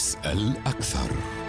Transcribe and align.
اسأل 0.00 0.56
أكثر. 0.66 1.39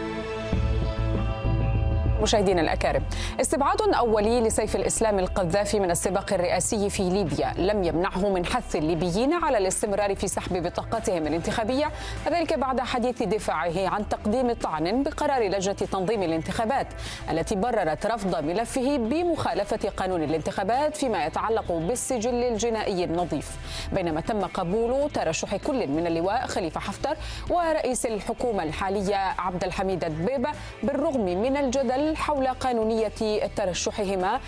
مشاهدينا 2.22 2.62
الأكارم. 2.62 3.04
استبعاد 3.42 3.82
أولي 3.82 4.42
لسيف 4.42 4.76
الإسلام 4.76 5.20
القذافي 5.20 5.80
من 5.80 5.92
السباق 5.92 6.34
الرئاسي 6.34 6.90
في 6.90 7.10
ليبيا 7.10 7.54
لم 7.58 7.84
يمنعه 7.84 8.30
من 8.30 8.46
حث 8.46 8.76
الليبيين 8.76 9.34
على 9.34 9.58
الاستمرار 9.58 10.16
في 10.16 10.28
سحب 10.28 10.64
بطاقتهم 10.64 11.28
الانتخابية 11.28 11.92
ذلك 12.32 12.54
بعد 12.54 12.80
حديث 12.80 13.24
دفاعه 13.24 13.88
عن 13.90 14.10
تقديم 14.10 14.54
طعن 14.54 15.04
بقرار 15.04 15.44
لجنة 15.44 15.74
تنظيم 15.74 16.24
الانتخابات 16.24 16.88
التي 17.32 17.56
بررت 17.56 18.06
رفض 18.06 18.44
ملفه 18.44 18.98
بمخالفة 18.98 19.90
قانون 19.98 20.24
الانتخابات 20.24 20.98
فيما 20.98 21.26
يتعلق 21.26 21.72
بالسجل 21.72 22.44
الجنائي 22.44 23.04
النظيف. 23.04 23.52
بينما 23.94 24.22
تم 24.22 24.42
قبول 24.46 25.10
ترشح 25.12 25.56
كل 25.56 25.88
من 25.88 26.08
اللواء 26.08 26.48
خليفة 26.48 26.80
حفتر 26.80 27.16
ورئيس 27.50 28.06
الحكومة 28.06 28.64
الحالية 28.64 29.16
عبد 29.40 29.64
الحميد 29.64 30.04
الدبيبة 30.04 30.50
بالرغم 30.84 31.26
من 31.26 31.58
الجدل 31.58 32.11
حول 32.16 32.48
قانونية 32.48 33.48
ترشحهما 33.56 34.40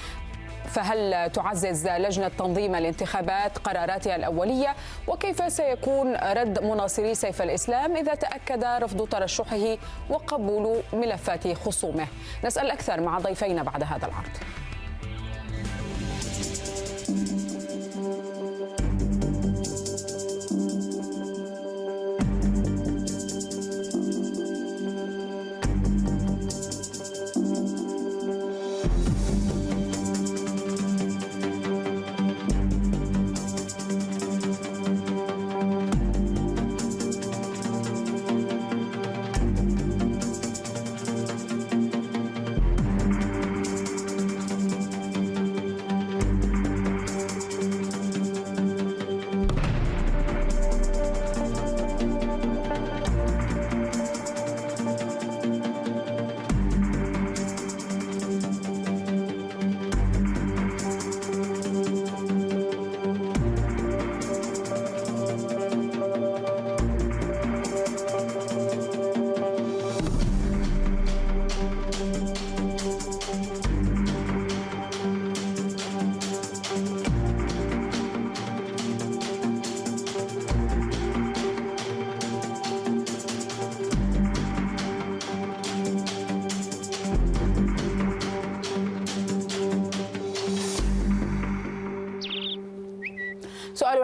فهل 0.66 1.32
تعزز 1.32 1.88
لجنة 1.88 2.28
تنظيم 2.28 2.76
الانتخابات 2.76 3.58
قراراتها 3.58 4.16
الأولية؟ 4.16 4.76
وكيف 5.08 5.54
سيكون 5.54 6.16
رد 6.16 6.64
مناصري 6.64 7.16
سيف 7.16 7.42
الإسلام 7.42 7.96
إذا 7.96 8.16
تأكد 8.16 8.64
رفض 8.64 9.08
ترشحه 9.08 9.78
وقبول 10.10 10.82
ملفات 10.94 11.54
خصومه؟ 11.54 12.08
نسأل 12.44 12.72
أكثر 12.72 13.02
مع 13.02 13.20
ضيفينا 13.20 13.64
بعد 13.64 13.84
هذا 13.84 14.08
العرض. 14.08 14.63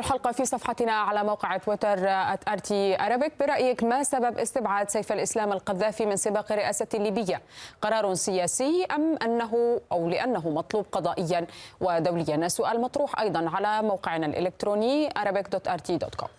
الحلقة 0.09 0.31
في 0.31 0.45
صفحتنا 0.45 0.91
على 0.91 1.23
موقع 1.23 1.57
تويتر 1.57 2.07
@RT 2.47 3.01
Arabic 3.01 3.33
برأيك 3.39 3.83
ما 3.83 4.03
سبب 4.03 4.37
استبعاد 4.37 4.89
سيف 4.89 5.11
الإسلام 5.11 5.51
القذافي 5.51 6.05
من 6.05 6.15
سباق 6.15 6.51
الرئاسة 6.51 6.87
الليبية؟ 6.93 7.41
قرار 7.81 8.13
سياسي 8.13 8.85
أم 8.91 9.17
أنه 9.23 9.81
أو 9.91 10.09
لأنه 10.09 10.49
مطلوب 10.49 10.85
قضائيا 10.91 11.47
ودوليا؟ 11.81 12.35
السؤال 12.35 12.81
مطروح 12.81 13.19
أيضا 13.19 13.49
على 13.49 13.87
موقعنا 13.87 14.25
الإلكتروني 14.25 15.09
arabic.rt.com 15.09 16.38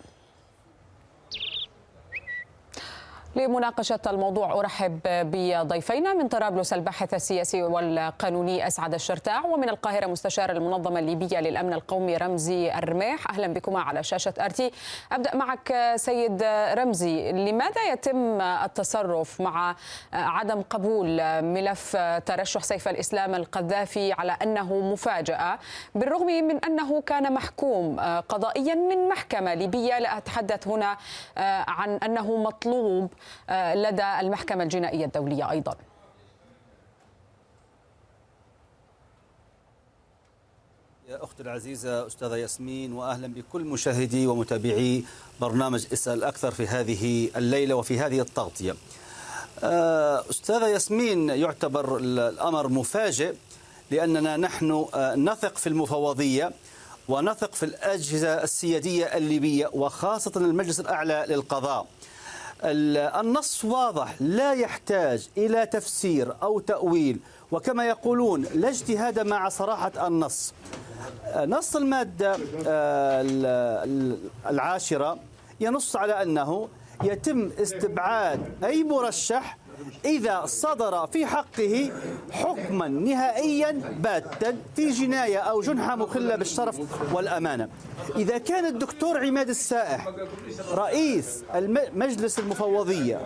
لمناقشة 3.35 3.99
الموضوع 4.07 4.59
أرحب 4.59 4.99
بضيفينا 5.05 6.13
من 6.13 6.27
طرابلس 6.27 6.73
الباحث 6.73 7.13
السياسي 7.13 7.63
والقانوني 7.63 8.67
أسعد 8.67 8.93
الشرتاع 8.93 9.45
ومن 9.45 9.69
القاهرة 9.69 10.05
مستشار 10.07 10.49
المنظمة 10.51 10.99
الليبية 10.99 11.39
للأمن 11.39 11.73
القومي 11.73 12.17
رمزي 12.17 12.71
الرميح. 12.73 13.29
أهلا 13.31 13.47
بكما 13.47 13.79
على 13.79 14.03
شاشة 14.03 14.33
أرتي. 14.39 14.71
أبدأ 15.11 15.35
معك 15.35 15.93
سيد 15.95 16.43
رمزي 16.73 17.31
لماذا 17.31 17.81
يتم 17.91 18.41
التصرف 18.41 19.41
مع 19.41 19.75
عدم 20.13 20.61
قبول 20.61 21.41
ملف 21.41 21.97
ترشح 22.25 22.63
سيف 22.63 22.87
الإسلام 22.87 23.35
القذافي 23.35 24.13
على 24.13 24.37
أنه 24.43 24.73
مفاجأة 24.73 25.59
بالرغم 25.95 26.25
من 26.25 26.65
أنه 26.65 27.01
كان 27.01 27.33
محكوم 27.33 27.99
قضائيا 28.29 28.75
من 28.75 29.07
محكمة 29.09 29.53
ليبية؟ 29.53 29.99
لا 29.99 30.17
أتحدث 30.17 30.67
هنا 30.67 30.97
عن 31.67 31.89
أنه 31.95 32.37
مطلوب 32.37 33.11
لدى 33.75 34.19
المحكمة 34.19 34.63
الجنائية 34.63 35.05
الدولية 35.05 35.51
أيضا. 35.51 35.75
يا 41.09 41.23
أختي 41.23 41.43
العزيزة 41.43 42.07
أستاذة 42.07 42.35
ياسمين 42.35 42.93
وأهلا 42.93 43.27
بكل 43.27 43.61
مشاهدي 43.61 44.27
ومتابعي 44.27 45.03
برنامج 45.41 45.85
إسأل 45.93 46.23
أكثر 46.23 46.51
في 46.51 46.67
هذه 46.67 47.29
الليلة 47.35 47.75
وفي 47.75 47.99
هذه 47.99 48.21
التغطية. 48.21 48.75
أستاذة 50.29 50.67
ياسمين 50.67 51.29
يعتبر 51.29 51.97
الأمر 51.97 52.67
مفاجئ 52.67 53.35
لأننا 53.91 54.37
نحن 54.37 54.85
نثق 55.15 55.57
في 55.57 55.67
المفوضية 55.67 56.51
ونثق 57.07 57.53
في 57.53 57.63
الأجهزة 57.63 58.43
السيادية 58.43 59.05
الليبية 59.05 59.69
وخاصة 59.73 60.31
المجلس 60.35 60.79
الأعلى 60.79 61.25
للقضاء. 61.29 61.87
النص 62.63 63.65
واضح 63.65 64.15
لا 64.19 64.53
يحتاج 64.53 65.29
إلى 65.37 65.65
تفسير 65.65 66.35
أو 66.43 66.59
تأويل. 66.59 67.19
وكما 67.51 67.85
يقولون 67.85 68.41
لا 68.41 68.69
اجتهاد 68.69 69.19
مع 69.19 69.49
صراحة 69.49 70.07
النص. 70.07 70.53
نص 71.37 71.75
المادة 71.75 72.37
العاشرة 74.49 75.17
ينص 75.59 75.95
على 75.95 76.21
أنه 76.21 76.67
يتم 77.03 77.49
استبعاد 77.61 78.39
أي 78.63 78.83
مرشح 78.83 79.57
إذا 80.05 80.45
صدر 80.45 81.07
في 81.07 81.25
حقه 81.25 81.91
حكما 82.31 82.87
نهائيا 82.87 83.71
باتا 83.99 84.57
في 84.75 84.89
جناية 84.89 85.37
أو 85.37 85.61
جنحة 85.61 85.95
مخلة 85.95 86.35
بالشرف 86.35 86.79
والأمانة. 87.13 87.69
إذا 88.15 88.37
كان 88.37 88.65
الدكتور 88.65 89.25
عماد 89.25 89.49
السائح 89.49 90.07
رئيس 90.71 91.43
مجلس 91.95 92.39
المفوضية 92.39 93.21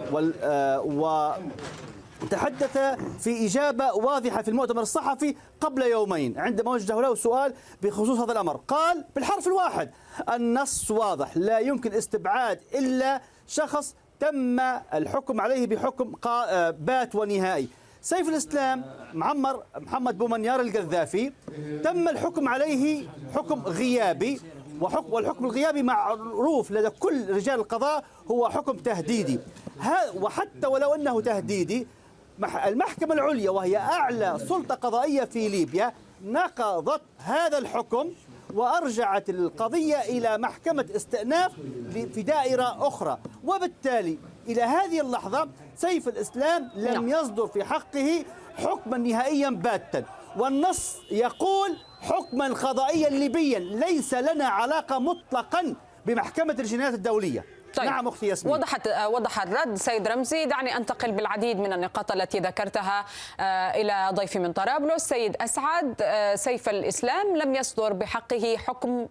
و 0.86 1.32
تحدث 2.30 2.78
في 3.20 3.46
إجابة 3.46 3.94
واضحة 3.94 4.42
في 4.42 4.48
المؤتمر 4.48 4.82
الصحفي 4.82 5.36
قبل 5.62 5.82
يومين 5.82 6.38
عندما 6.38 6.72
وجه 6.72 7.02
له 7.02 7.16
سؤال 7.16 7.54
بخصوص 7.82 8.20
هذا 8.20 8.32
الأمر. 8.32 8.60
قال 8.68 9.06
بالحرف 9.16 9.48
الواحد 9.48 9.92
النص 10.34 10.92
واضح 10.92 11.38
لا 11.38 11.60
يمكن 11.60 11.94
استبعاد 11.94 12.60
إلا 12.76 13.22
شخص 13.48 13.96
تم 14.20 14.60
الحكم 14.94 15.42
عليه 15.42 15.68
بحكم 15.68 16.12
بات 16.80 17.16
ونهائي. 17.16 17.68
سيف 18.02 18.30
الإسلام 18.30 18.84
معمر 19.14 19.64
محمد 19.78 20.18
بومنيار 20.18 20.62
القذافي 20.62 21.32
تم 21.84 22.08
الحكم 22.10 22.48
عليه 22.48 23.08
حكم 23.36 23.62
غيابي 23.62 24.42
وحكم 24.82 25.14
والحكم 25.14 25.46
الغيابي 25.46 25.84
معروف 25.84 26.72
لدى 26.72 26.90
كل 26.90 27.30
رجال 27.30 27.60
القضاء 27.60 28.04
هو 28.32 28.50
حكم 28.50 28.78
تهديدي. 28.78 29.40
وحتى 30.16 30.68
ولو 30.68 30.96
أنه 30.96 31.22
تهديدي 31.22 31.88
المحكمة 32.66 33.14
العليا 33.14 33.50
وهي 33.50 33.78
أعلى 33.78 34.38
سلطة 34.50 34.76
قضائية 34.76 35.24
في 35.24 35.50
ليبيا 35.50 35.94
نقضت 36.26 37.02
هذا 37.18 37.58
الحكم 37.58 38.12
وأرجعت 38.56 39.30
القضية 39.30 40.02
إلى 40.02 40.38
محكمة 40.38 40.86
استئناف 40.96 41.52
في 41.92 42.22
دائرة 42.22 42.88
أخرى. 42.88 43.18
وبالتالي 43.44 44.18
إلى 44.48 44.62
هذه 44.62 45.02
اللحظة 45.02 45.50
سيف 45.76 46.08
الإسلام 46.08 46.72
لم 46.76 47.10
يصدر 47.10 47.48
في 47.48 47.64
حقه 47.64 48.26
حكما 48.56 48.98
نهائيا 48.98 49.50
باتا. 49.50 50.04
والنص 50.38 50.96
يقول 51.12 51.78
حكما 52.02 52.48
قضائيا 52.48 53.10
ليبيا 53.10 53.60
ليس 53.60 54.14
لنا 54.14 54.46
علاقة 54.46 55.00
مطلقا 55.00 55.76
بمحكمة 56.06 56.56
الجنايات 56.60 56.94
الدولية. 56.94 57.46
طيب. 57.76 57.90
نعم 57.90 58.08
أختي 58.08 58.28
ياسمين. 58.28 58.54
وضحت 58.54 58.88
وضح 58.88 59.42
الرد 59.42 59.76
سيد 59.76 60.08
رمزي. 60.08 60.46
دعني 60.46 60.78
أنتقل 60.78 61.12
بالعديد 61.12 61.60
من 61.60 61.74
النقاط 61.74 62.12
التي 62.12 62.40
ذكرتها 62.40 63.06
إلى 63.76 64.10
ضيفي 64.14 64.40
من 64.40 64.54
طرابلس 64.54 65.04
سيد 65.04 65.36
أسعد. 65.42 66.04
سيف 66.36 66.70
الإسلام 66.70 67.38
لم 67.38 67.56
يصدر 67.56 67.94
بحقه 67.94 68.58
حكم 68.58 69.08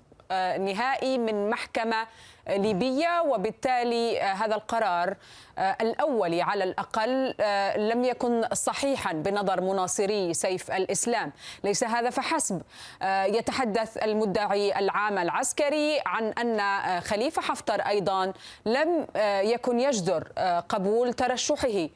نهائي 0.58 1.18
من 1.18 1.50
محكمة 1.50 2.06
ليبية 2.48 3.22
وبالتالي 3.22 4.20
آه، 4.20 4.32
هذا 4.32 4.54
القرار 4.54 5.16
آه، 5.58 5.76
الأولي 5.80 6.42
على 6.42 6.64
الأقل 6.64 7.34
آه، 7.40 7.78
لم 7.78 8.04
يكن 8.04 8.44
صحيحا 8.52 9.12
بنظر 9.12 9.60
مناصري 9.60 10.34
سيف 10.34 10.70
الإسلام. 10.70 11.32
ليس 11.64 11.84
هذا 11.84 12.10
فحسب. 12.10 12.62
يتحدث 13.04 13.96
المدعي 13.96 14.78
العام 14.78 15.18
العسكري 15.18 16.00
عن 16.06 16.24
أن 16.24 17.00
خليفة 17.00 17.42
حفتر 17.42 17.80
أيضا 17.80 18.32
لم 18.66 19.06
يكن 19.42 19.80
يجدر 19.80 20.28
قبول 20.68 21.14
ترشحه. 21.14 21.88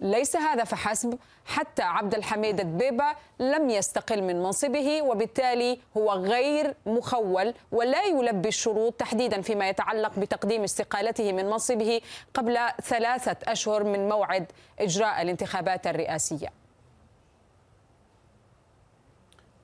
ليس 0.00 0.36
هذا 0.36 0.64
فحسب. 0.64 1.18
حتى 1.46 1.82
عبد 1.82 2.14
الحميد 2.14 2.60
الدبيبة 2.60 3.04
لم 3.40 3.70
يستقل 3.70 4.22
من 4.22 4.42
منصبه 4.42 5.02
وبالتالي 5.02 5.78
هو 5.96 6.12
غير 6.12 6.74
مخول 6.86 7.54
ولا 7.72 8.04
يلبي 8.04 8.48
الشروط 8.48 8.94
تحديدا 8.94 9.40
فيما 9.40 9.68
يتعلق 9.68 10.18
بتقديم 10.18 10.62
استقالته 10.62 11.32
من 11.32 11.44
منصبه 11.44 12.00
قبل 12.34 12.58
ثلاثة 12.82 13.36
أشهر 13.52 13.84
من 13.84 14.08
موعد 14.08 14.46
إجراء 14.80 15.22
الانتخابات 15.22 15.86
الرئاسية. 15.86 16.48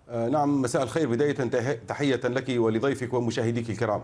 آه، 0.08 0.28
نعم 0.28 0.62
مساء 0.62 0.82
الخير. 0.82 1.08
بداية 1.08 1.32
تحية 1.88 2.20
لك 2.24 2.44
ولضيفك 2.48 3.14
ومشاهديك 3.14 3.70
الكرام. 3.70 4.02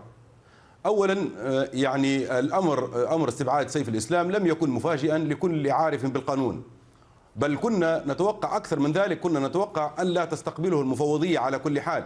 اولا 0.85 1.29
آه، 1.39 1.69
يعني 1.73 2.39
الأمر 2.39 2.95
آه، 2.95 3.15
أمر 3.15 3.29
استبعاد 3.29 3.69
سيف 3.69 3.89
الإسلام 3.89 4.31
لم 4.31 4.47
يكن 4.47 4.69
مفاجئا 4.69 5.17
لكل 5.17 5.71
عارف 5.71 6.05
بالقانون. 6.05 6.63
بل 7.35 7.57
كنا 7.57 8.03
نتوقع 8.07 8.57
أكثر 8.57 8.79
من 8.79 8.91
ذلك 8.91 9.19
كنا 9.19 9.47
نتوقع 9.47 9.93
أن 9.99 10.07
لا 10.07 10.25
تستقبله 10.25 10.81
المفوضية 10.81 11.39
على 11.39 11.59
كل 11.59 11.81
حال. 11.81 12.03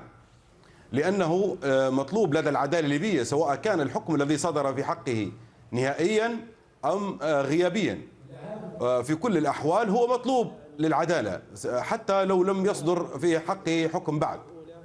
لأنه 0.91 1.57
آه، 1.63 1.89
مطلوب 1.89 2.33
لدى 2.33 2.49
العدالة 2.49 2.85
الليبية 2.85 3.23
سواء 3.23 3.55
كان 3.55 3.81
الحكم 3.81 4.15
الذي 4.15 4.37
صدر 4.37 4.73
في 4.73 4.83
حقه 4.83 5.31
نهائيا 5.71 6.37
أم 6.85 7.17
غيابيا. 7.21 8.01
في 8.79 9.15
كل 9.15 9.37
الأحوال 9.37 9.89
هو 9.89 10.07
مطلوب 10.07 10.51
للعدالة 10.79 11.41
حتى 11.65 12.25
لو 12.25 12.43
لم 12.43 12.65
يصدر 12.65 13.05
في 13.05 13.39
حقه 13.39 13.89
حكم 13.93 14.19
بعد 14.19 14.39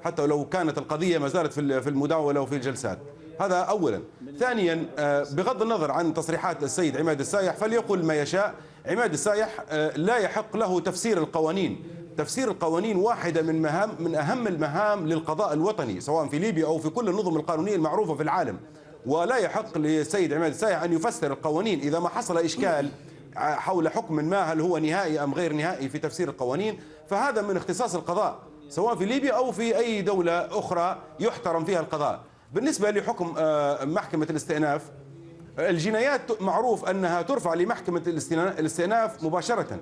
حتى 0.04 0.26
لو 0.26 0.44
كانت 0.44 0.78
القضية 0.78 1.18
ما 1.18 1.28
زالت 1.28 1.52
في 1.52 1.88
المداولة 1.88 2.40
وفي 2.40 2.56
الجلسات. 2.56 2.98
هذا 3.40 3.56
أولا. 3.56 4.02
ثانيا 4.38 4.86
آه، 4.98 5.26
بغض 5.32 5.62
النظر 5.62 5.90
عن 5.90 6.14
تصريحات 6.14 6.62
السيد 6.62 6.96
عماد 6.96 7.20
السايح 7.20 7.56
فليقل 7.56 8.04
ما 8.04 8.14
يشاء. 8.14 8.54
عماد 8.86 9.12
السايح 9.12 9.64
آه، 9.70 9.96
لا 9.96 10.16
يحق 10.16 10.56
له 10.56 10.80
تفسير 10.80 11.18
القوانين. 11.18 11.82
تفسير 12.16 12.50
القوانين 12.50 12.96
واحدة 12.96 13.42
من 13.42 13.62
مهام 13.62 13.90
من 13.98 14.14
أهم 14.14 14.46
المهام 14.46 15.06
للقضاء 15.06 15.52
الوطني 15.52 16.00
سواء 16.00 16.28
في 16.28 16.38
ليبيا 16.38 16.66
أو 16.66 16.78
في 16.78 16.88
كل 16.88 17.08
النظم 17.08 17.36
القانونية 17.36 17.74
المعروفة 17.74 18.14
في 18.14 18.22
العالم. 18.22 18.58
ولا 19.06 19.36
يحق 19.36 19.78
للسيد 19.78 20.32
عماد 20.32 20.50
السايح 20.50 20.82
أن 20.82 20.92
يفسر 20.92 21.32
القوانين 21.32 21.80
إذا 21.80 21.98
ما 21.98 22.08
حصل 22.08 22.38
إشكال 22.38 22.90
حول 23.36 23.88
حكم 23.88 24.14
ما 24.14 24.52
هل 24.52 24.60
هو 24.60 24.78
نهائي 24.78 25.24
أم 25.24 25.34
غير 25.34 25.52
نهائي 25.52 25.88
في 25.88 25.98
تفسير 25.98 26.28
القوانين. 26.28 26.80
فهذا 27.10 27.42
من 27.42 27.56
اختصاص 27.56 27.94
القضاء 27.94 28.38
سواء 28.68 28.94
في 28.94 29.04
ليبيا 29.04 29.32
أو 29.32 29.52
في 29.52 29.78
أي 29.78 30.02
دولة 30.02 30.58
أخرى 30.58 30.98
يحترم 31.20 31.64
فيها 31.64 31.80
القضاء. 31.80 32.20
بالنسبة 32.52 32.90
لحكم 32.90 33.34
آه، 33.38 33.84
محكمة 33.84 34.26
الاستئناف 34.30 34.82
الجنايات 35.58 36.42
معروف 36.42 36.88
أنها 36.88 37.22
ترفع 37.22 37.54
لمحكمة 37.54 38.02
الاستئناف 38.58 39.24
مباشرة 39.24 39.80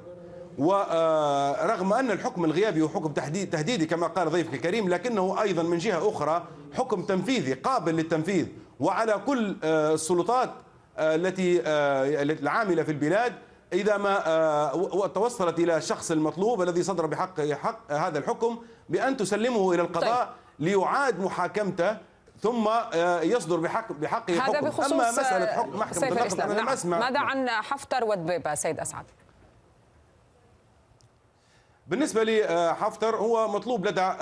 ورغم 0.58 1.92
أن 1.92 2.10
الحكم 2.10 2.44
الغيابي 2.44 2.82
هو 2.82 2.88
حكم 2.88 3.12
تهديدي 3.12 3.86
كما 3.86 4.06
قال 4.06 4.30
ضيفك 4.30 4.54
الكريم 4.54 4.88
لكنه 4.88 5.42
أيضا 5.42 5.62
من 5.62 5.78
جهة 5.78 6.08
أخرى 6.08 6.48
حكم 6.74 7.02
تنفيذي 7.02 7.52
قابل 7.52 7.94
للتنفيذ 7.94 8.46
وعلى 8.80 9.20
كل 9.26 9.56
آه، 9.64 9.94
السلطات 9.94 10.50
آه، 10.98 11.14
التي 11.14 11.60
العاملة 12.42 12.82
في 12.82 12.92
البلاد 12.92 13.32
إذا 13.72 13.96
ما 13.96 15.10
توصلت 15.14 15.58
إلى 15.58 15.76
الشخص 15.76 16.10
المطلوب 16.10 16.62
الذي 16.62 16.82
صدر 16.82 17.06
بحق 17.06 17.40
حق 17.40 17.92
هذا 17.92 18.18
الحكم 18.18 18.58
بأن 18.88 19.16
تسلمه 19.16 19.72
إلى 19.72 19.82
القضاء 19.82 20.24
طيب. 20.24 20.34
ليعاد 20.58 21.20
محاكمته 21.20 21.96
ثم 22.40 22.68
آه، 22.68 23.20
يصدر 23.20 23.56
بحق 23.56 23.92
بحقه 23.92 24.34
هذا 24.34 24.42
حكم 24.42 24.66
بخصوص 24.66 24.92
أما 24.92 25.10
مسألة 25.10 25.46
حكم 25.46 25.78
محكمة 25.78 26.08
النقد 26.08 26.40
أنا 26.40 26.60
لم 26.60 26.68
أسمع. 26.68 26.98
ماذا 26.98 27.20
عن 27.20 27.48
حفتر 27.48 28.04
ودبيبه 28.04 28.54
سيد 28.54 28.80
أسعد؟ 28.80 29.04
بالنسبة 31.86 32.24
لحفتر 32.24 33.16
هو 33.16 33.48
مطلوب 33.48 33.86
لدى 33.86 34.00
آه، 34.00 34.14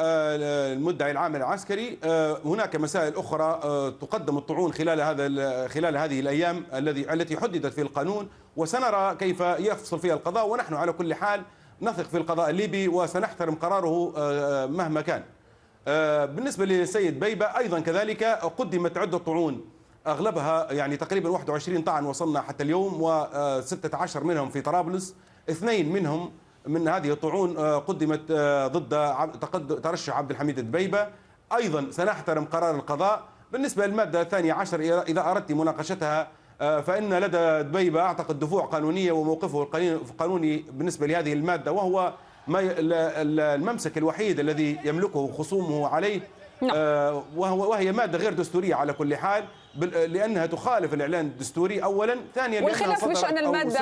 المدعي 0.73 1.11
العام 1.11 1.37
العسكري. 1.37 1.99
آه، 2.05 2.39
هناك 2.45 2.77
مسائل 2.77 3.17
أخرى 3.17 3.61
تقدم 4.01 4.39
الطعون 4.39 4.73
خلال 4.73 5.01
هذا 5.01 5.69
خلال 5.69 5.97
هذه 5.97 6.21
الأيام 6.21 6.65
الذي 6.75 7.13
التي 7.13 7.37
حددت 7.41 7.73
في 7.73 7.81
القانون 7.81 8.29
وسنرى 8.57 9.17
كيف 9.17 9.41
يفصل 9.41 9.99
فيها 9.99 10.15
القضاء 10.15 10.49
ونحن 10.49 10.75
على 10.75 10.93
كل 10.93 11.15
حال 11.15 11.43
نثق 11.83 12.05
في 12.05 12.17
القضاء 12.17 12.51
الليبي 12.51 12.89
وسنحترم 12.89 13.55
قراره 13.55 14.13
مهما 14.67 15.01
كان. 15.01 15.21
آه، 15.21 15.34
بالنسبة 15.87 16.65
للسيد 16.65 17.21
بيبة 17.21 17.47
أيضا 17.47 17.81
كذلك 17.81 18.25
قدمت 18.59 18.99
عدة 18.99 19.19
طعون. 19.19 19.65
أغلبها 20.07 20.73
يعني 20.73 20.97
تقريبا 20.97 21.29
21 21.29 21.83
طعن 21.83 22.07
وصلنا 22.07 22.41
حتى 22.41 22.65
اليوم 22.65 22.93
و16 23.03 24.17
منهم 24.17 24.51
في 24.51 24.61
طرابلس. 24.61 25.15
اثنين 25.51 25.93
منهم 25.93 26.33
من 26.67 26.89
هذه 26.89 27.13
الطعون 27.13 27.57
آه، 27.57 27.79
قدمت 27.79 28.21
آه، 28.31 28.67
ضد 28.67 29.81
ترشح 29.83 30.17
عبد 30.17 30.31
الحميد 30.31 30.59
الدبيبة 30.59 31.09
أيضا 31.57 31.91
سنحترم 31.91 32.45
قرار 32.45 32.75
القضاء. 32.75 33.23
بالنسبة 33.53 33.87
للمادة 33.87 34.21
الثانية 34.23 34.53
عشر 34.53 35.03
إذا 35.03 35.21
أردت 35.31 35.53
مناقشتها 35.53 36.29
فإن 36.59 37.15
لدى 37.15 37.63
دبيبة 37.69 38.01
أعتقد 38.01 38.39
دفوع 38.39 38.65
قانونية 38.65 39.13
وموقفه 39.13 39.63
القانوني 39.63 40.65
بالنسبة 40.73 41.07
لهذه 41.07 41.33
المادة 41.33 41.73
وهو 41.73 42.13
ما 42.49 42.61
الممسك 42.79 43.99
الوحيد 43.99 44.41
الذي 44.41 44.79
يملكه 44.85 45.33
خصومه 45.33 45.89
عليه 45.89 46.21
نعم. 46.63 46.73
آه، 46.75 47.25
وهي 47.37 47.93
مادة 47.93 48.19
غير 48.19 48.33
دستورية 48.33 48.75
على 48.75 48.93
كل 48.93 49.17
حال 49.17 49.45
لأنها 49.77 50.47
تخالف 50.47 50.95
الإعلان 50.95 51.27
الدستوري 51.27 51.83
اولا 51.83 52.19
ثانيا 52.35 52.61
والخلاف 52.63 53.05
مش 53.05 53.25
أن 53.25 53.39
المادة 53.39 53.81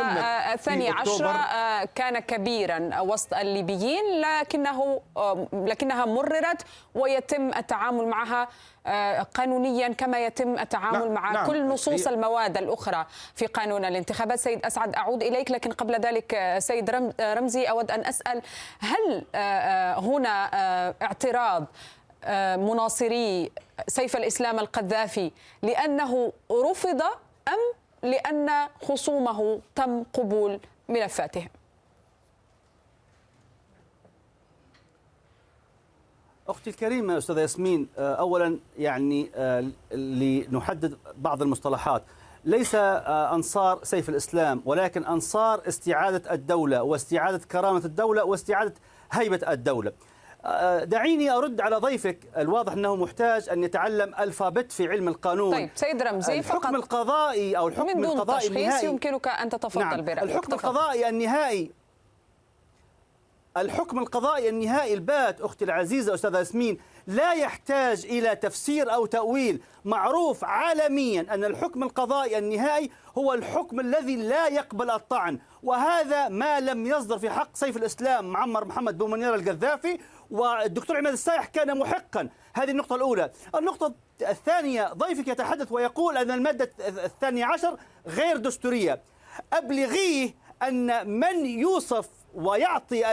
الثانية 0.55 0.93
عشرة 0.93 1.29
آه، 1.29 1.89
كان 1.95 2.19
كبيرا 2.19 3.01
وسط 3.01 3.35
الليبيين 3.35 4.21
لكنه 4.21 5.01
لكنها 5.53 6.05
مررت 6.05 6.63
ويتم 6.95 7.49
التعامل 7.49 8.07
معها 8.07 8.49
آه، 8.87 9.23
قانونيا 9.23 9.89
كما 9.89 10.27
يتم 10.27 10.59
التعامل 10.59 10.99
نعم 10.99 11.13
مع 11.13 11.33
نعم. 11.33 11.47
كل 11.47 11.67
نصوص 11.67 12.07
المواد 12.07 12.57
الأخرى 12.57 13.07
في 13.35 13.47
قانون 13.47 13.85
الانتخابات. 13.85 14.39
سيد 14.39 14.67
أسعد 14.67 14.95
أعود 14.95 15.23
إليك 15.23 15.51
لكن 15.51 15.73
قبل 15.73 16.01
ذلك 16.01 16.35
آه، 16.35 16.59
سيد 16.59 16.91
رمزي 17.21 17.65
أود 17.65 17.91
أن 17.91 18.05
أسأل 18.07 18.43
هل 18.81 19.25
هنا 19.99 20.49
اعتراض 21.03 21.67
مناصري 22.57 23.51
سيف 23.89 24.17
الإسلام 24.17 24.59
القذافي 24.59 25.31
لأنه 25.63 26.33
رفض 26.53 27.03
أم 27.49 27.75
لأن 28.03 28.51
خصومه 28.83 29.61
تم 29.75 30.03
قبول 30.03 30.61
ملفاتهم؟ 30.89 31.49
أختي 36.49 36.71
الكريمة 36.71 37.19
أستاذة 37.19 37.41
ياسمين 37.41 37.89
آه، 37.99 38.15
اولا 38.15 38.59
يعني 38.79 39.31
آه، 39.35 39.65
لنحدد 39.95 40.99
بعض 41.17 41.43
المصطلحات. 41.43 42.03
ليس 42.45 42.75
آه، 42.75 43.35
أنصار 43.35 43.85
سيف 43.85 44.09
الإسلام 44.09 44.63
ولكن 44.65 45.05
أنصار 45.05 45.63
استعادة 45.69 46.33
الدولة 46.35 46.83
واستعادة 46.83 47.39
كرامة 47.39 47.85
الدولة 47.85 48.25
واستعادة 48.25 48.75
هيبة 49.13 49.41
الدولة. 49.53 49.93
دعيني 50.83 51.31
أرد 51.31 51.61
على 51.61 51.77
ضيفك 51.77 52.19
الواضح 52.37 52.73
أنه 52.73 52.97
محتاج 52.97 53.49
أن 53.49 53.65
يتعلم 53.65 54.15
ألفابت 54.19 54.73
في 54.73 54.89
علم 54.89 55.09
القانون. 55.09 55.53
طيب 55.55 55.71
سيد 55.75 56.03
رمزي 56.03 56.39
الحكم 56.39 56.59
فقط 56.59 56.75
القضائي 56.75 57.57
أو 57.57 57.69
الحكم 57.69 57.87
من 57.87 58.03
دون 58.03 58.05
القضائي 58.05 58.49
النهائي. 58.49 58.87
يمكنك 58.89 59.29
أن 59.29 59.49
تتفضل 59.49 59.81
نعم. 59.81 60.05
برأيك. 60.05 60.23
الحكم 60.23 60.41
تفضل. 60.41 60.55
القضائي 60.55 61.09
النهائي. 61.09 61.71
الحكم 63.57 63.99
القضائي 63.99 64.49
النهائي 64.49 64.95
البات 64.95 65.41
أختي 65.41 65.65
العزيزة 65.65 66.15
أستاذة 66.15 66.39
ياسمين 66.39 66.79
لا 67.07 67.33
يحتاج 67.33 68.07
إلى 68.07 68.37
تفسير 68.37 68.95
أو 68.95 69.07
تأويل. 69.07 69.63
معروف 69.85 70.45
عالميا 70.45 71.27
أن 71.31 71.45
الحكم 71.45 71.83
القضائي 71.83 72.39
النهائي 72.39 72.91
هو 73.19 73.35
الحكم 73.35 73.81
الذي 73.81 74.17
لا 74.17 74.49
يقبل 74.49 74.91
الطعن. 74.91 75.39
وهذا 75.63 76.29
ما 76.29 76.61
لم 76.61 76.87
يصدر 76.87 77.19
في 77.19 77.31
حق 77.31 77.57
سيف 77.57 77.77
الإسلام 77.77 78.33
معمر 78.33 78.65
محمد 78.65 78.99
بن 78.99 79.11
منير 79.11 79.35
القذافي 79.35 79.99
والدكتور 80.33 80.97
عماد 80.97 81.13
السايح 81.13 81.47
كان 81.47 81.79
محقا. 81.79 82.29
هذه 82.55 82.71
النقطة 82.71 82.97
الأولى. 82.97 83.31
النقطة 83.55 83.95
الثانية 84.23 84.93
ضيفك 84.93 85.29
يتحدث 85.29 85.73
ويقول 85.73 86.17
أن 86.17 86.31
المادة 86.31 86.71
الثانية 86.81 87.45
عشر 87.45 87.77
غير 88.07 88.37
دستورية. 88.37 89.03
أبلغيه 89.53 90.35
أن 90.63 91.11
من 91.11 91.47
يوصف 91.47 92.09
ويعطي 92.35 93.05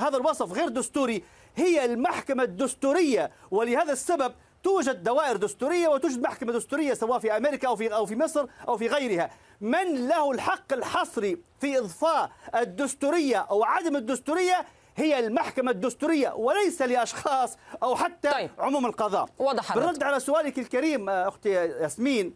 هذا 0.00 0.16
الوصف 0.16 0.52
غير 0.52 0.68
دستوري 0.68 1.24
هي 1.56 1.84
المحكمة 1.84 2.42
الدستورية. 2.42 3.30
ولهذا 3.50 3.92
السبب 3.92 4.34
توجد 4.62 5.02
دوائر 5.02 5.36
دستورية 5.36 5.88
وتوجد 5.88 6.22
محكمة 6.22 6.52
دستورية 6.52 6.94
سواء 6.94 7.18
في 7.18 7.36
أمريكا 7.36 7.68
أو 7.68 7.76
في 7.76 7.94
أو 7.94 8.06
في 8.06 8.16
مصر 8.16 8.46
أو 8.68 8.76
في 8.76 8.86
غيرها. 8.86 9.30
من 9.60 10.08
له 10.08 10.30
الحق 10.30 10.72
الحصري 10.72 11.38
في 11.60 11.78
إضفاء 11.78 12.30
الدستورية 12.54 13.36
أو 13.36 13.64
عدم 13.64 13.96
الدستورية 13.96 14.66
هي 14.96 15.18
المحكمة 15.26 15.70
الدستورية 15.70 16.32
وليس 16.34 16.82
لأشخاص 16.82 17.58
أو 17.82 17.96
حتى 17.96 18.30
طيب. 18.30 18.50
عموم 18.58 18.86
القضاء. 18.86 19.28
وضح 19.38 19.74
بالرد 19.74 20.02
على 20.02 20.20
سؤالك 20.20 20.58
الكريم 20.58 21.10
أختي 21.10 21.50
ياسمين 21.50 22.34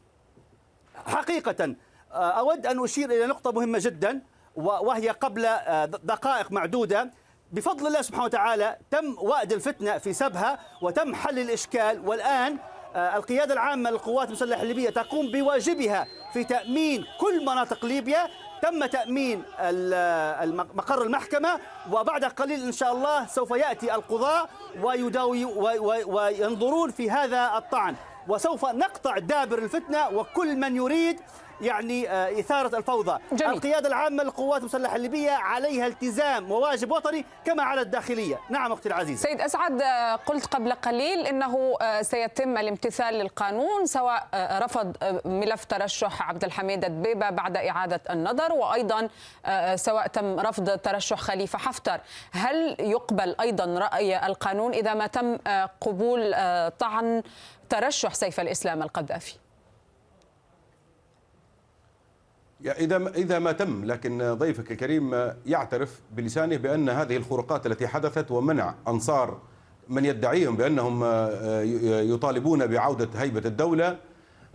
حقيقة 1.06 1.74
أود 2.12 2.66
أن 2.66 2.84
أشير 2.84 3.10
إلى 3.10 3.26
نقطة 3.26 3.52
مهمة 3.52 3.78
جدا 3.82 4.22
وهي 4.56 5.08
قبل 5.08 5.42
دقائق 6.04 6.52
معدودة. 6.52 7.10
بفضل 7.52 7.86
الله 7.86 8.02
سبحانه 8.02 8.24
وتعالى 8.24 8.78
تم 8.90 9.16
وأد 9.18 9.52
الفتنة 9.52 9.98
في 9.98 10.12
سبها 10.12 10.58
وتم 10.82 11.14
حل 11.14 11.38
الإشكال 11.38 12.08
والآن 12.08 12.52
آه، 12.52 12.58
القيادة 12.97 13.54
العامة 13.54 13.90
للقوات 13.90 14.28
المسلحة 14.28 14.62
الليبية 14.62 14.90
تقوم 14.90 15.30
بواجبها 15.30 16.07
في 16.33 16.45
تأمين 16.45 17.04
كل 17.21 17.45
مناطق 17.45 17.85
ليبيا. 17.85 18.28
تم 18.62 18.87
تأمين 18.87 19.42
مقر 20.75 21.02
المحكمة 21.02 21.61
وبعد 21.92 22.25
قليل 22.25 22.62
إن 22.62 22.73
شاء 22.73 22.92
الله 22.92 23.26
سوف 23.26 23.50
يأتي 23.50 23.95
القضاء 23.95 24.50
ويداوي 24.83 25.45
وينظرون 26.04 26.90
في 26.90 27.11
هذا 27.11 27.52
الطعن. 27.57 27.95
وسوف 28.28 28.64
نقطع 28.64 29.18
دابر 29.18 29.59
الفتنة 29.59 30.09
وكل 30.09 30.57
من 30.57 30.76
يريد 30.76 31.21
يعني 31.60 32.10
آه، 32.10 32.40
إثارة 32.40 32.76
الفوضى. 32.78 33.18
جميل. 33.32 33.52
القيادة 33.54 33.88
العامة 33.88 34.22
للقوات 34.22 34.60
المسلحة 34.60 34.96
الليبية 34.96 35.30
عليها 35.30 35.86
التزام 35.86 36.50
وواجب 36.50 36.90
وطني 36.90 37.24
كما 37.44 37.62
على 37.62 37.80
الداخلية. 37.80 38.40
نعم 38.50 38.72
أختي 38.72 38.88
العزيزة. 38.88 39.28
سيد 39.28 39.40
أسعد 39.40 39.82
آه، 39.82 40.14
قلت 40.14 40.46
قبل 40.46 40.72
قليل 40.72 41.26
أنه 41.26 41.74
آه، 41.82 42.02
سيتم 42.02 42.58
الامتثال 42.58 43.14
للقانون 43.14 43.86
سواء 43.86 44.28
رفض 44.34 44.96
ملف 45.24 45.64
ترشح 45.64 46.28
عبد 46.28 46.44
الحميد 46.44 46.84
الدبيبة 46.84 47.30
بعد 47.30 47.56
إعادة 47.56 48.00
النظر 48.10 48.52
وأيضا 48.52 49.08
سواء 49.76 50.06
تم 50.06 50.40
رفض 50.40 50.78
ترشح 50.78 51.18
خليفة 51.18 51.58
حفتر. 51.58 52.00
هل 52.32 52.76
يقبل 52.80 53.36
أيضا 53.40 53.64
رأي 53.64 54.26
القانون 54.26 54.72
إذا 54.74 54.94
ما 54.94 55.06
تم 55.06 55.36
قبول 55.80 56.34
طعن 56.78 57.22
ترشح 57.68 58.14
سيف 58.14 58.40
الإسلام 58.40 58.82
القذافي؟ 58.82 59.34
إذا 62.66 63.08
إذا 63.08 63.38
ما 63.38 63.52
تم 63.52 63.84
لكن 63.84 64.34
ضيفك 64.38 64.72
الكريم 64.72 65.32
يعترف 65.46 66.00
بلسانه 66.12 66.56
بأن 66.56 66.88
هذه 66.88 67.16
الخروقات 67.16 67.66
التي 67.66 67.86
حدثت 67.86 68.30
ومنع 68.30 68.74
أنصار 68.88 69.38
من 69.88 70.04
يدعيهم 70.04 70.56
بأنهم 70.56 71.04
يطالبون 72.14 72.66
بعودة 72.66 73.08
هيبة 73.16 73.42
الدولة. 73.44 73.96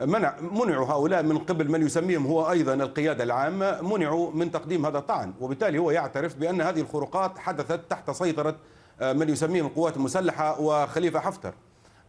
منع 0.01 0.35
منعوا 0.41 0.85
هؤلاء 0.87 1.23
من 1.23 1.37
قبل 1.37 1.71
من 1.71 1.85
يسميهم 1.85 2.25
هو 2.25 2.51
أيضا 2.51 2.73
القيادة 2.73 3.23
العامة 3.23 3.81
منعوا 3.81 4.31
من 4.31 4.51
تقديم 4.51 4.85
هذا 4.85 4.97
الطعن. 4.97 5.33
وبالتالي 5.39 5.77
هو 5.77 5.91
يعترف 5.91 6.35
بأن 6.35 6.61
هذه 6.61 6.81
الخروقات 6.81 7.37
حدثت 7.37 7.81
تحت 7.89 8.11
سيطرة 8.11 8.55
من 9.01 9.29
يسميهم 9.29 9.65
القوات 9.65 9.97
المسلحة 9.97 10.61
وخليفة 10.61 11.19
حفتر. 11.19 11.53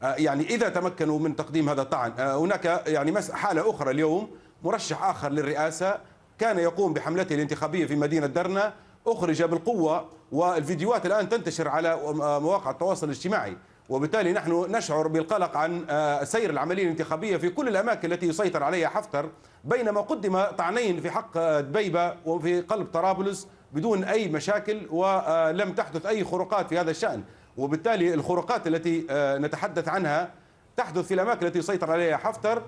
يعني 0.03 0.45
إذا 0.45 0.69
تمكنوا 0.69 1.19
من 1.19 1.37
تقديم 1.37 1.69
هذا 1.69 1.83
الطعن 1.83 2.13
هناك 2.19 2.83
يعني 2.87 3.23
حالة 3.23 3.71
أخرى 3.71 3.91
اليوم 3.91 4.31
مرشح 4.65 5.05
آخر 5.05 5.29
للرئاسة 5.29 5.99
كان 6.39 6.59
يقوم 6.59 6.93
بحملته 6.93 7.35
الانتخابية 7.35 7.87
في 7.87 7.97
مدينة 7.97 8.27
درنا 8.27 8.73
أخرج 9.07 9.43
بالقوة 9.43 10.09
والفيديوهات 10.33 11.07
الآن 11.07 11.29
تنتشر 11.29 11.69
على 11.69 12.01
مواقع 12.41 12.71
التواصل 12.71 13.07
الاجتماعي. 13.07 13.57
وبالتالي 13.89 14.33
نحن 14.33 14.67
نشعر 14.77 15.09
بالقلق 15.09 15.57
عن 15.57 15.85
آه، 15.91 16.25
سير 16.25 16.51
العملية 16.51 16.85
الانتخابية 16.85 17.37
في 17.37 17.49
كل 17.51 17.69
الأماكن 17.69 18.13
التي 18.13 18.27
يسيطر 18.27 18.63
عليها 18.63 18.89
حفتر 18.89 19.31
بينما 19.65 20.01
قدم 20.01 20.43
طعنين 20.43 21.01
في 21.01 21.11
حق 21.11 21.39
دبيبة 21.61 22.15
وفي 22.27 22.61
قلب 22.61 22.87
طرابلس 22.87 23.49
بدون 23.73 24.05
أي 24.05 24.29
مشاكل 24.29 24.87
ولم 24.91 25.73
تحدث 25.73 26.07
أي 26.07 26.25
خروقات 26.25 26.69
في 26.69 26.79
هذا 26.79 26.91
الشأن. 26.91 27.23
وبالتالي 27.57 28.15
الخروقات 28.15 28.67
التي 28.67 29.07
آه، 29.11 29.39
نتحدث 29.39 29.89
عنها 29.89 30.31
تحدث 30.77 31.07
في 31.07 31.15
الأماكن 31.15 31.47
التي 31.47 31.59
يسيطر 31.59 31.91
عليها 31.91 32.17
حفتر. 32.17 32.63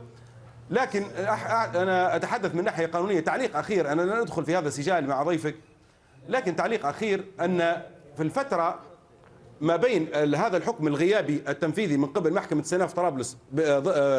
لكن 0.71 1.05
أنا 1.75 2.17
أتحدث 2.17 2.55
من 2.55 2.65
ناحية 2.65 2.87
قانونية. 2.87 3.21
تعليق 3.21 3.57
أخير 3.57 3.93
أنا 3.93 4.03
لا 4.03 4.23
أدخل 4.23 4.45
في 4.45 4.57
هذا 4.57 4.69
السجال 4.69 5.07
مع 5.07 5.23
ضيفك 5.23 5.55
لكن 6.29 6.57
تعليق 6.57 6.87
أخير 6.87 7.25
أن 7.41 7.83
في 8.17 8.23
الفترة 8.23 8.79
ما 9.61 9.77
بين 9.77 10.15
هذا 10.15 10.57
الحكم 10.57 10.87
الغيابي 10.87 11.43
التنفيذي 11.49 11.97
من 11.97 12.07
قبل 12.07 12.33
محكمة 12.33 12.63
سيناء 12.63 12.87
في 12.87 12.95
طرابلس 12.95 13.37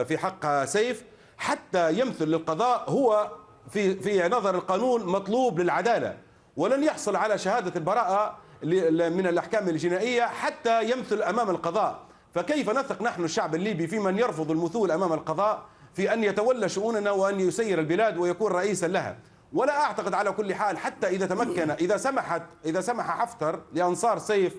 في 0.07 0.17
حق 0.17 0.63
سيف 0.65 1.03
حتى 1.37 1.99
يمثل 1.99 2.25
للقضاء 2.27 2.89
هو 2.89 3.31
في 3.69 3.95
في 3.95 4.27
نظر 4.29 4.55
القانون 4.55 5.05
مطلوب 5.05 5.59
للعدالة. 5.59 6.17
ولن 6.57 6.83
يحصل 6.83 7.15
على 7.15 7.37
شهادة 7.37 7.71
البراءة 7.75 8.37
من 8.63 9.27
الأحكام 9.27 9.69
الجنائية 9.69 10.23
حتى 10.23 10.91
يمثل 10.91 11.21
أمام 11.21 11.49
القضاء. 11.49 11.99
فكيف 12.35 12.69
نثق 12.69 13.01
نحن 13.01 13.23
الشعب 13.23 13.55
الليبي 13.55 13.87
في 13.87 13.99
من 13.99 14.17
يرفض 14.19 14.51
المثول 14.51 14.91
أمام 14.91 15.13
القضاء؟ 15.13 15.65
في 15.97 16.13
أن 16.13 16.23
يتولى 16.23 16.69
شؤوننا 16.69 17.11
وأن 17.11 17.39
يسير 17.39 17.79
البلاد 17.79 18.17
ويكون 18.17 18.51
رئيسا 18.51 18.87
لها. 18.87 19.17
ولا 19.53 19.81
أعتقد 19.83 20.13
على 20.13 20.31
كل 20.31 20.55
حال 20.55 20.77
حتى 20.77 21.07
إذا 21.07 21.25
تمكن 21.25 21.71
إذا 21.71 21.97
سمحت 21.97 22.41
إذا 22.65 22.81
سمح 22.81 23.19
حفتر 23.19 23.61
لأنصار 23.73 24.19
سيف 24.19 24.53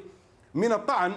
من 0.54 0.72
الطعن 0.72 1.12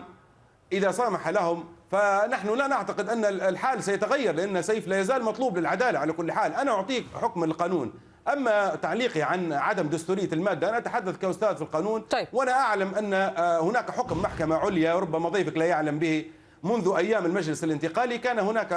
إذا 0.71 0.91
سمح 0.91 1.29
لهم 1.29 1.65
فنحن 1.91 2.57
لا 2.57 2.67
نعتقد 2.67 3.09
أن 3.09 3.25
الحال 3.25 3.83
سيتغير 3.83 4.35
لأن 4.35 4.61
سيف 4.61 4.87
لا 4.87 4.99
يزال 4.99 5.23
مطلوب 5.23 5.57
للعدالة 5.57 5.99
على 5.99 6.13
كل 6.13 6.31
حال. 6.31 6.53
أنا 6.53 6.71
أعطيك 6.71 7.05
حكم 7.21 7.43
القانون. 7.43 7.93
أما 8.33 8.75
تعليقي 8.75 9.21
عن 9.21 9.53
عدم 9.53 9.87
دستورية 9.87 10.29
المادة 10.33 10.69
أنا 10.69 10.77
أتحدث 10.77 11.17
كأستاذ 11.17 11.55
في 11.55 11.61
القانون. 11.61 12.01
طيب. 12.01 12.27
وأنا 12.33 12.51
أعلم 12.51 12.95
أن 12.95 13.13
هناك 13.67 13.91
حكم 13.91 14.21
محكمة 14.21 14.55
عليا 14.55 14.95
ربما 14.95 15.29
ضيفك 15.29 15.57
لا 15.57 15.65
يعلم 15.65 15.99
به. 15.99 16.25
منذ 16.63 16.93
أيام 16.97 17.25
المجلس 17.25 17.63
الانتقالي 17.63 18.17
كان 18.17 18.39
هناك 18.39 18.73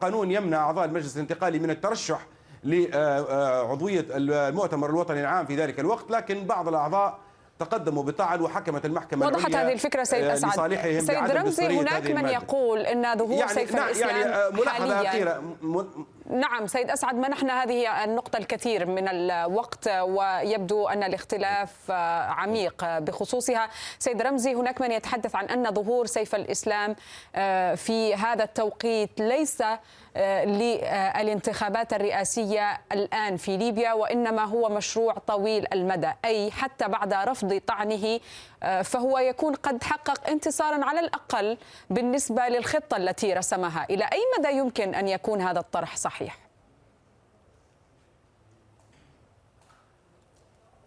قانون 0.00 0.30
يمنع 0.30 0.56
أعضاء 0.56 0.84
المجلس 0.84 1.16
الانتقالي 1.16 1.58
من 1.58 1.70
الترشح 1.70 2.26
لعضوية 2.64 4.06
المؤتمر 4.10 4.90
الوطني 4.90 5.20
العام 5.20 5.46
في 5.46 5.56
ذلك 5.56 5.80
الوقت 5.80 6.10
لكن 6.10 6.44
بعض 6.44 6.68
الأعضاء 6.68 7.18
تقدموا 7.58 8.02
بطعن 8.02 8.40
وحكمت 8.40 8.84
المحكمة 8.84 9.26
وضحت 9.26 9.54
هذه 9.54 9.72
الفكرة 9.72 10.04
سيد 10.04 10.24
آه، 10.24 10.34
أسعد. 10.34 10.74
سيد 11.00 11.30
رمزي 11.30 11.66
هناك 11.66 12.10
من 12.10 12.28
يقول 12.28 12.78
أن 12.78 13.18
ظهور 13.18 13.38
يعني 13.38 13.48
سيف 13.48 13.74
يعني 13.74 13.86
الإسلام 13.86 14.16
يعني 14.16 14.56
ملاحظة 14.56 15.08
أخيرة 15.08 15.42
نعم 16.30 16.66
سيد 16.66 16.90
أسعد 16.90 17.14
منحنا 17.14 17.62
هذه 17.62 18.04
النقطة 18.04 18.36
الكثير 18.36 18.86
من 18.86 19.08
الوقت 19.08 19.88
ويبدو 19.88 20.88
أن 20.88 21.02
الاختلاف 21.02 21.90
عميق 22.30 22.98
بخصوصها. 22.98 23.68
سيد 23.98 24.22
رمزي 24.22 24.54
هناك 24.54 24.80
من 24.80 24.92
يتحدث 24.92 25.36
عن 25.36 25.44
أن 25.44 25.74
ظهور 25.74 26.06
سيف 26.06 26.34
الإسلام 26.34 26.96
آه، 27.36 27.74
في 27.74 28.14
هذا 28.14 28.44
التوقيت 28.44 29.20
ليس 29.20 29.62
آه، 30.16 30.44
للانتخابات 30.44 31.92
الرئاسية 31.92 32.80
الآن 32.92 33.36
في 33.36 33.56
ليبيا 33.56 33.92
وإنما 33.92 34.44
هو 34.44 34.68
مشروع 34.68 35.14
طويل 35.26 35.66
المدى 35.72 36.10
أي 36.24 36.50
حتى 36.50 36.88
بعد 36.88 37.14
رفض 37.14 37.60
طعنه 37.66 38.20
فهو 38.84 39.18
يكون 39.18 39.54
قد 39.54 39.84
حقق 39.84 40.28
انتصارا 40.28 40.84
على 40.84 41.00
الأقل 41.00 41.58
بالنسبة 41.90 42.48
للخطة 42.48 42.96
التي 42.96 43.34
رسمها 43.34 43.86
إلى 43.90 44.04
أي 44.04 44.20
مدى 44.38 44.56
يمكن 44.56 44.94
أن 44.94 45.08
يكون 45.08 45.40
هذا 45.40 45.60
الطرح 45.60 45.96
صحيح؟ 45.96 46.38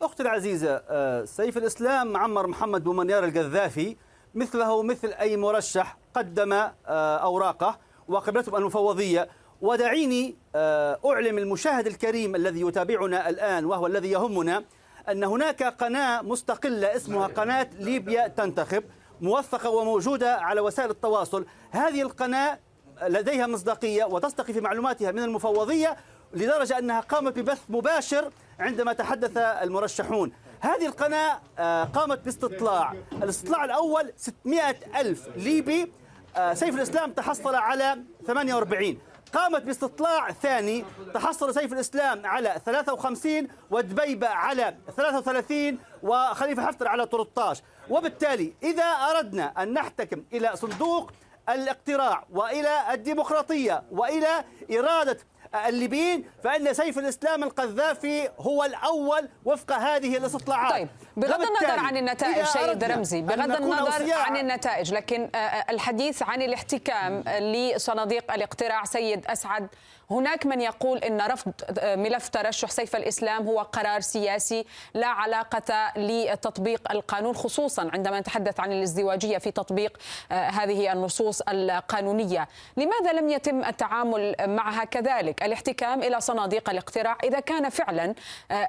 أختي 0.01 0.23
العزيزة 0.23 0.83
آه، 0.89 1.25
سيف 1.25 1.57
الإسلام 1.57 2.07
معمر 2.07 2.47
محمد 2.47 2.83
بومنيار 2.83 3.23
القذافي 3.23 3.97
مثله 4.35 4.83
مثل 4.83 5.13
أي 5.13 5.37
مرشح 5.37 5.97
قدم 6.13 6.53
أوراقه 6.87 7.77
وقبلتهم 8.07 8.55
المفوضية 8.55 9.29
ودعيني 9.61 10.35
آه، 10.55 10.99
أعلم 11.05 11.37
المشاهد 11.37 11.87
الكريم 11.87 12.35
الذي 12.35 12.61
يتابعنا 12.61 13.29
الآن 13.29 13.65
وهو 13.65 13.87
الذي 13.87 14.11
يهمنا 14.11 14.63
أن 15.10 15.24
هناك 15.24 15.63
قناة 15.63 16.22
مستقلة 16.22 16.96
اسمها 16.96 17.27
قناة 17.27 17.67
ليبيا 17.79 18.27
تنتخب 18.27 18.84
موثقة 19.22 19.70
وموجودة 19.70 20.36
على 20.36 20.62
وسائل 20.62 20.89
التواصل. 20.89 21.46
هذه 21.72 22.01
القناة 22.01 22.60
لديها 23.08 23.48
مصداقية 23.48 24.03
وتستقي 24.03 24.53
في 24.53 24.62
معلوماتها 24.62 25.12
من 25.12 25.24
المفوضية 25.24 25.98
لدرجة 26.34 26.77
أنها 26.77 27.00
قامت 27.00 27.39
ببث 27.39 27.62
مباشر 27.70 28.31
عندما 28.60 28.93
تحدث 28.93 29.38
المرشحون. 29.38 30.31
هذه 30.60 30.86
القناة 30.86 31.39
آه، 31.60 31.84
قامت 31.84 32.20
باستطلاع. 32.25 32.93
الاستطلاع 33.13 33.65
الأول 33.65 34.13
600 34.17 34.75
ألف 34.98 35.27
ليبي. 35.36 35.91
آه، 36.38 36.53
سيف 36.53 36.75
الإسلام 36.75 37.12
تحصل 37.12 37.55
على 37.55 37.98
48 38.27 39.00
قامت 39.33 39.61
باستطلاع 39.63 40.31
ثاني 40.31 40.85
تحصل 41.13 41.53
سيف 41.53 41.73
الإسلام 41.73 42.25
على 42.25 42.61
53 42.65 43.47
ودبيبة 43.71 44.27
على 44.27 44.77
33 44.97 45.79
وخليفة 46.03 46.65
حفتر 46.65 46.88
على 46.88 47.07
13 47.11 47.63
وبالتالي 47.89 48.53
إذا 48.63 48.83
أردنا 48.83 49.63
أن 49.63 49.73
نحتكم 49.73 50.23
إلى 50.33 50.55
صندوق 50.55 51.11
الاقتراع 51.50 52.25
وإلى 52.31 52.93
الديمقراطية 52.93 53.83
وإلى 53.91 54.45
إرادة 54.71 55.17
الليبيين 55.55 56.25
فإن 56.43 56.74
سيف 56.74 57.00
الإسلام 57.00 57.43
القذافي 57.43 58.29
هو 58.39 58.63
الأول 58.63 59.29
وفق 59.46 59.72
هذه 59.72 60.17
الاستطلاعات. 60.17 60.74
طيب 60.74 60.88
بغض 61.17 61.41
النظر 61.41 61.79
عن 61.79 61.98
النتائج 61.98 62.46
سيد 62.46 62.84
رمزي 62.84 63.22
بغض 63.22 63.51
النظر 63.51 64.13
عن 64.13 64.38
النتائج 64.38 64.93
لكن 64.93 65.29
آه، 65.36 65.38
آه، 65.38 65.72
الحديث 65.72 66.24
عن 66.24 66.41
الاحتكام 66.41 67.24
لصناديق 67.39 68.34
الاقتراع 68.34 68.84
سيد 68.84 69.25
أسعد 69.25 69.67
هناك 70.11 70.45
من 70.45 70.61
يقول 70.61 70.97
إن 70.97 71.21
رفض 71.21 71.51
آه، 71.79 71.95
ملف 71.95 72.29
ترشح 72.29 72.71
سيف 72.71 72.95
الإسلام 72.95 73.47
هو 73.47 73.59
قرار 73.59 73.99
سياسي 74.01 74.65
لا 74.93 75.07
علاقة 75.07 75.91
لتطبيق 75.97 76.91
القانون 76.91 77.35
خصوصا 77.35 77.89
عندما 77.93 78.19
نتحدث 78.19 78.59
عن 78.59 78.71
الازدواجية 78.71 79.37
في 79.37 79.51
تطبيق 79.51 79.97
هذه 80.31 80.93
النصوص 80.93 81.41
القانونية. 81.41 82.47
لماذا 82.77 83.13
لم 83.13 83.29
يتم 83.29 83.63
التعامل 83.63 84.35
معها 84.39 84.83
كذلك؟ 84.83 85.43
الاحتكام 85.43 86.03
إلى 86.03 86.21
صناديق 86.21 86.69
الاقتراع. 86.69 87.17
إذا 87.23 87.39
كان 87.39 87.69
فعلا 87.69 88.15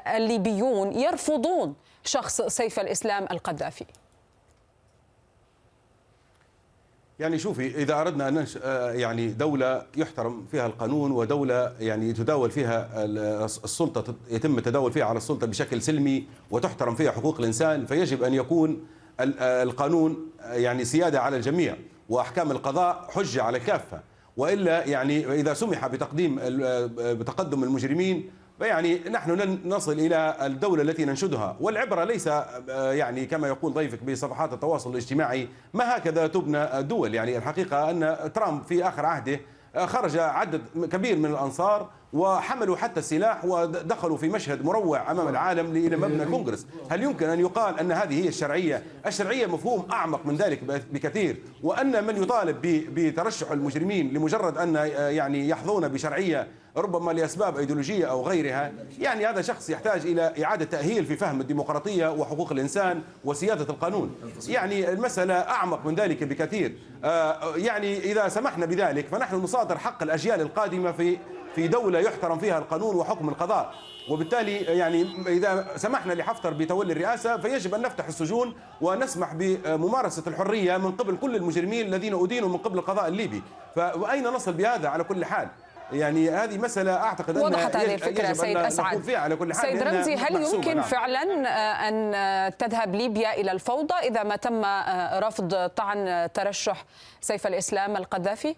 الليبيون 0.06 0.92
يرفضون 0.92 1.74
شخص 2.04 2.42
سيف 2.42 2.80
الإسلام 2.80 3.26
القذافي. 3.30 3.84
يعني 7.22 7.38
شوفي 7.38 7.82
إذا 7.82 8.00
أردنا 8.00 8.28
أن 8.28 8.46
آه، 8.62 8.92
يعني 8.92 9.28
دولة 9.28 9.82
يحترم 9.96 10.46
فيها 10.50 10.66
القانون 10.66 11.12
ودولة 11.12 11.72
يعني 11.80 12.08
يتداول 12.08 12.50
فيها 12.50 13.04
السلطة 13.64 14.14
يتم 14.30 14.58
التداول 14.58 14.92
فيها 14.92 15.04
على 15.04 15.16
السلطة 15.16 15.46
بشكل 15.46 15.82
سلمي 15.82 16.26
وتحترم 16.50 16.94
فيها 16.94 17.10
حقوق 17.10 17.38
الإنسان 17.38 17.86
فيجب 17.86 18.22
أن 18.22 18.34
يكون 18.34 18.86
آه، 19.20 19.62
القانون 19.62 20.26
آه، 20.40 20.54
يعني 20.54 20.84
سيادة 20.84 21.20
على 21.20 21.36
الجميع 21.36 21.76
وأحكام 22.08 22.50
القضاء 22.50 23.06
حجة 23.10 23.42
على 23.42 23.58
الكافة 23.58 24.00
وإلا 24.36 24.84
يعني 24.86 25.40
إذا 25.40 25.54
سمح 25.54 25.86
بتقديم 25.86 26.38
بتقدم 26.98 27.64
المجرمين 27.64 28.30
فيعني 28.62 28.98
نحن 29.10 29.30
لن 29.30 29.58
نصل 29.64 29.92
إلى 29.92 30.36
الدولة 30.42 30.82
التي 30.82 31.04
ننشدها. 31.04 31.56
والعبرة 31.60 32.04
ليس 32.04 32.28
آه، 32.28 32.92
يعني 32.92 33.26
كما 33.26 33.48
يقول 33.48 33.72
ضيفك 33.72 34.02
بصفحات 34.02 34.52
التواصل 34.52 34.90
الاجتماعي 34.90 35.48
ما 35.74 35.96
هكذا 35.96 36.26
تبنى 36.26 36.78
الدول؟ 36.78 37.14
يعني 37.14 37.36
الحقيقة 37.36 37.90
أن 37.90 38.32
ترامب 38.32 38.62
في 38.62 38.88
آخر 38.88 39.06
عهده 39.06 39.40
آه، 39.74 39.86
خرج 39.86 40.18
عدد 40.18 40.62
كبير 40.92 41.16
من 41.16 41.26
الأنصار 41.26 41.90
وحملوا 42.12 42.76
حتى 42.76 43.00
السلاح 43.00 43.44
ودخلوا 43.44 44.16
في 44.16 44.28
مشهد 44.28 44.64
مروع 44.64 45.10
أمام 45.10 45.28
العالم 45.28 45.76
إلى 45.76 45.96
مبنى 45.96 46.22
الكونغرس، 46.22 46.66
هل 46.90 47.02
يمكن 47.02 47.28
أن 47.28 47.40
يقال 47.40 47.80
أن 47.80 47.92
هذه 47.92 48.24
هي 48.24 48.28
الشرعية؟ 48.28 48.82
الشرعية 49.06 49.46
مفهوم 49.46 49.86
أعمق 49.92 50.26
من 50.26 50.36
ذلك 50.36 50.64
بكثير، 50.92 51.42
وأن 51.62 52.04
من 52.04 52.22
يطالب 52.22 52.56
بترشح 52.94 53.50
المجرمين 53.50 54.12
لمجرد 54.12 54.58
أن 54.58 54.74
يعني 54.96 55.48
يحظون 55.48 55.88
بشرعية 55.88 56.48
ربما 56.76 57.12
لأسباب 57.12 57.56
أيديولوجية 57.56 58.06
أو 58.06 58.22
غيرها، 58.22 58.72
يعني 58.98 59.26
هذا 59.26 59.42
شخص 59.42 59.70
يحتاج 59.70 60.06
إلى 60.06 60.44
إعادة 60.44 60.64
تأهيل 60.64 61.06
في 61.06 61.16
فهم 61.16 61.40
الديمقراطية 61.40 62.12
وحقوق 62.12 62.52
الإنسان 62.52 63.02
وسيادة 63.24 63.64
القانون. 63.64 64.14
يعني 64.48 64.92
المسألة 64.92 65.34
أعمق 65.34 65.86
من 65.86 65.94
ذلك 65.94 66.24
بكثير، 66.24 66.78
آه، 67.04 67.56
يعني 67.56 67.98
إذا 67.98 68.28
سمحنا 68.28 68.66
بذلك 68.66 69.06
فنحن 69.06 69.36
نصادر 69.36 69.78
حق 69.78 70.02
الأجيال 70.02 70.40
القادمة 70.40 70.92
في 70.92 71.18
في 71.54 71.68
دولة 71.68 71.98
يحترم 71.98 72.38
فيها 72.38 72.58
القانون 72.58 72.96
وحكم 72.96 73.28
القضاء. 73.28 73.74
وبالتالي 74.10 74.56
يعني 74.56 75.06
إذا 75.26 75.66
سمحنا 75.76 76.12
لحفتر 76.12 76.52
بتولي 76.52 76.92
الرئاسة 76.92 77.36
فيجب 77.36 77.74
أن 77.74 77.82
نفتح 77.82 78.06
السجون 78.06 78.54
ونسمح 78.80 79.34
بممارسة 79.34 80.22
الحرية 80.26 80.76
من 80.76 80.92
قبل 80.92 81.16
كل 81.16 81.36
المجرمين 81.36 81.86
الذين 81.86 82.22
أدينوا 82.24 82.48
من 82.48 82.56
قبل 82.56 82.78
القضاء 82.78 83.08
الليبي. 83.08 83.42
فأين 83.76 84.24
نصل 84.24 84.52
بهذا 84.52 84.88
على 84.88 85.04
كل 85.04 85.24
حال؟ 85.24 85.48
يعني 85.92 86.30
هذه 86.30 86.58
مسألة 86.58 86.92
أعتقد 86.92 87.36
أن 87.36 87.44
وضحت 87.44 87.76
هذه 87.76 87.94
الفكرة 87.94 88.32
سيد 88.32 88.56
أسعد. 88.56 89.02
فيها 89.02 89.18
على 89.18 89.36
كل 89.36 89.54
حال 89.54 89.62
سيد 89.62 89.82
رمزي 89.82 90.14
هل 90.14 90.54
يمكن 90.54 90.76
نعم. 90.76 90.84
فعلا 90.84 91.22
أن 91.88 92.56
تذهب 92.56 92.94
ليبيا 92.94 93.34
إلى 93.34 93.52
الفوضى 93.52 93.94
إذا 93.94 94.22
ما 94.22 94.36
تم 94.36 94.64
رفض 95.28 95.68
طعن 95.68 96.28
ترشح 96.34 96.84
سيف 97.20 97.46
الإسلام 97.46 97.96
القذافي؟ 97.96 98.54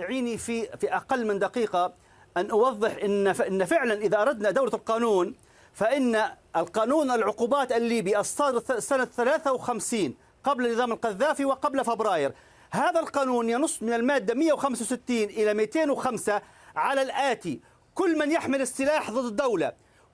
دعيني 0.00 0.38
في 0.38 0.78
في 0.78 0.96
أقل 0.96 1.26
من 1.26 1.38
دقيقة 1.38 1.92
أن 2.36 2.50
أوضح 2.50 2.96
إن 3.04 3.26
إن 3.26 3.64
فعلا 3.64 3.94
إذا 3.94 4.22
أردنا 4.22 4.50
دوله 4.50 4.74
القانون 4.74 5.34
فإن 5.72 6.22
القانون 6.56 7.10
العقوبات 7.10 7.72
الليبي 7.72 8.18
الصادر 8.18 8.80
سنة 8.80 9.04
53 9.04 10.14
قبل 10.44 10.72
نظام 10.74 10.92
القذافي 10.92 11.44
وقبل 11.44 11.84
فبراير 11.84 12.32
هذا 12.70 13.00
القانون 13.00 13.48
ينص 13.48 13.82
من 13.82 13.92
المادة 13.92 14.34
165 14.34 15.16
إلى 15.16 15.54
205 15.54 16.42
على 16.76 17.02
الآتي. 17.02 17.60
كل 17.94 18.18
من 18.18 18.30
يحمل 18.30 18.60
السلاح 18.60 19.10
ضد 19.10 19.24
الدولة 19.24 19.72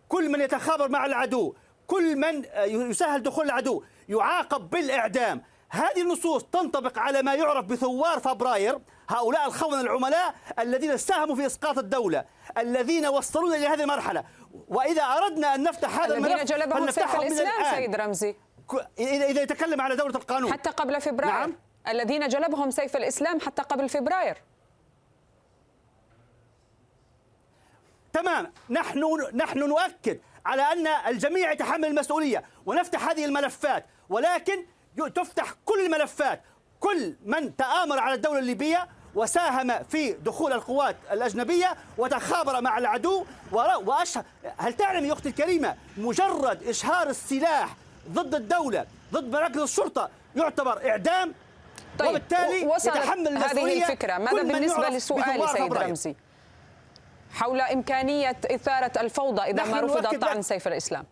كل 0.08 0.28
من 0.28 0.40
يتخابر 0.40 0.88
مع 0.88 1.06
العدو 1.06 1.54
كل 1.86 2.16
من 2.16 2.44
يسهل 2.66 3.22
دخول 3.22 3.44
العدو 3.44 3.82
يعاقب 4.08 4.70
بالإعدام. 4.70 5.42
هذه 5.68 6.02
النصوص 6.02 6.44
تنطبق 6.44 6.98
على 6.98 7.22
ما 7.22 7.34
يعرف 7.34 7.64
بثوار 7.64 8.20
فبراير 8.20 8.78
هؤلاء 9.08 9.46
الخونة 9.46 9.80
العملاء 9.80 10.34
الذين 10.58 10.96
ساهموا 10.96 11.34
في 11.34 11.46
إسقاط 11.46 11.78
الدولة 11.78 12.24
الذين 12.58 13.06
وصلونا 13.06 13.56
إلى 13.56 13.66
هذه 13.66 13.82
المرحلة. 13.82 14.24
وإذا 14.68 15.02
أردنا 15.02 15.54
أن 15.54 15.62
نفتح 15.62 15.98
هذا 15.98 16.14
الملف 16.14 16.32
الذين 16.32 16.44
جلبهم 16.44 16.90
سيف 16.90 17.14
الإسلام 17.14 17.74
سيد 17.74 17.96
رمزي. 17.96 18.36
إذا 18.98 19.42
يتكلم 19.42 19.80
على 19.80 19.96
دولة 19.96 20.16
القانون. 20.16 20.52
حتى 20.52 20.70
قبل 20.70 21.00
فبراير. 21.00 21.32
نعم. 21.32 21.56
الذين 21.88 22.28
جلبهم 22.28 22.70
سيف 22.70 22.96
الإسلام 22.96 23.40
حتى 23.40 23.62
قبل 23.62 23.88
فبراير. 23.88 24.42
تمام. 28.12 28.52
نحن 28.70 29.28
نحن 29.34 29.58
نؤكد 29.58 30.20
على 30.46 30.62
أن 30.62 30.86
الجميع 30.86 31.52
يتحمل 31.52 31.84
المسؤولية 31.84 32.44
ونفتح 32.66 33.08
هذه 33.08 33.24
الملفات 33.24 33.86
ولكن 34.08 34.66
تفتح 35.14 35.54
كل 35.64 35.84
الملفات. 35.84 36.42
كل 36.80 37.16
من 37.24 37.56
تآمر 37.56 37.98
على 37.98 38.14
الدولة 38.14 38.38
الليبية 38.38 38.88
وساهم 39.16 39.84
في 39.84 40.12
دخول 40.12 40.52
القوات 40.52 40.96
الأجنبية 41.12 41.76
وتخابر 41.98 42.60
مع 42.60 42.78
العدو. 42.78 43.24
وأشهر 43.52 44.24
هل 44.56 44.72
تعلم 44.72 45.04
يا 45.04 45.12
أختي 45.12 45.28
الكريمة 45.28 45.76
مجرد 45.96 46.62
إشهار 46.62 47.08
السلاح 47.08 47.76
ضد 48.08 48.34
الدولة 48.34 48.86
ضد 49.12 49.32
مراكز 49.32 49.58
الشرطة 49.58 50.10
يعتبر 50.36 50.90
إعدام؟ 50.90 51.34
طيب 51.98 52.08
وبالتالي 52.10 52.62
يتحمل 52.62 53.36
هذه 53.36 53.82
الفكرة. 53.82 54.18
ماذا 54.18 54.42
بالنسبة 54.42 54.88
لسؤالي 54.88 55.46
سيد 55.48 55.72
رمزي؟ 55.72 56.14
حول 57.32 57.60
إمكانية 57.60 58.36
إثارة 58.50 58.92
الفوضى 59.00 59.42
إذا 59.42 59.64
ما 59.64 59.80
رفض 59.80 60.18
طعن 60.18 60.42
سيف 60.42 60.68
الإسلام. 60.68 61.04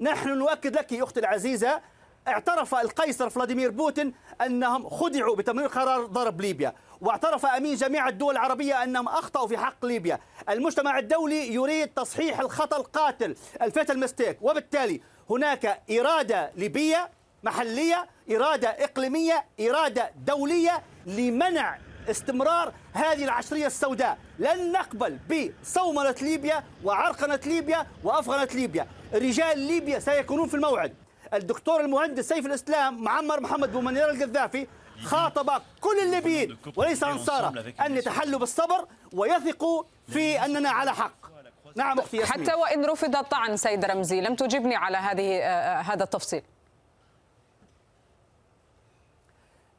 نحن 0.00 0.28
نؤكد 0.28 0.76
لك 0.76 0.92
يا 0.92 1.04
أختي 1.04 1.20
العزيزة 1.20 1.80
اعترف 2.28 2.74
القيصر 2.74 3.30
فلاديمير 3.30 3.70
بوتين 3.70 4.14
أنهم 4.46 4.88
خدعوا 4.88 5.36
بتمرير 5.36 5.68
قرار 5.68 6.06
ضرب 6.06 6.40
ليبيا 6.40 6.74
واعترف 7.00 7.46
أمين 7.46 7.74
جميع 7.74 8.08
الدول 8.08 8.32
العربية 8.34 8.82
أنهم 8.82 9.08
أخطأوا 9.08 9.48
في 9.48 9.58
حق 9.58 9.86
ليبيا. 9.86 10.18
المجتمع 10.48 10.98
الدولي 10.98 11.54
يريد 11.54 11.88
تصحيح 11.88 12.40
الخطأ 12.40 12.76
القاتل 12.76 13.36
ال 13.62 13.68
fatal 13.68 14.00
mistake 14.00 14.38
وبالتالي 14.42 15.00
هناك 15.30 15.82
إرادة 15.90 16.50
ليبية 16.56 17.10
محلية 17.42 18.06
إرادة 18.30 18.68
إقليمية 18.68 19.44
إرادة 19.60 20.10
دولية 20.26 20.82
لمنع 21.06 21.78
استمرار 22.10 22.72
هذه 22.92 23.24
العشرية 23.24 23.66
السوداء. 23.66 24.18
لن 24.38 24.72
نقبل 24.72 25.18
بصومنة 25.62 26.14
ليبيا 26.22 26.64
وعرقنة 26.84 27.40
ليبيا 27.46 27.86
وأفغنة 28.04 28.48
ليبيا. 28.54 28.86
رجال 29.14 29.58
ليبيا 29.58 29.98
سيكونون 29.98 30.48
في 30.48 30.54
الموعد. 30.54 30.94
الدكتور 31.36 31.80
المهندس 31.80 32.28
سيف 32.28 32.46
الإسلام 32.46 33.02
معمر 33.02 33.40
محمد 33.40 33.72
بومنير 33.72 34.10
القذافي 34.10 34.66
خاطب 35.02 35.62
كل 35.80 35.98
الليبيين 36.02 36.56
وليس 36.76 37.04
أنصاره 37.04 37.74
أن 37.86 37.96
يتحلوا 37.96 38.38
بالصبر 38.38 38.86
ويثقوا 39.12 39.82
في 40.08 40.44
أننا 40.44 40.70
على 40.70 40.94
حق 40.94 41.34
نعم 41.76 41.98
ياسمين. 41.98 42.26
حتى 42.26 42.54
وإن 42.54 42.84
رفض 42.84 43.16
الطعن 43.16 43.56
سيد 43.56 43.84
رمزي 43.84 44.20
لم 44.20 44.34
تجبني 44.34 44.76
على 44.76 44.96
هذه 44.96 45.38
آه، 45.38 45.42
آه، 45.42 45.80
هذا 45.80 46.04
التفصيل 46.04 46.42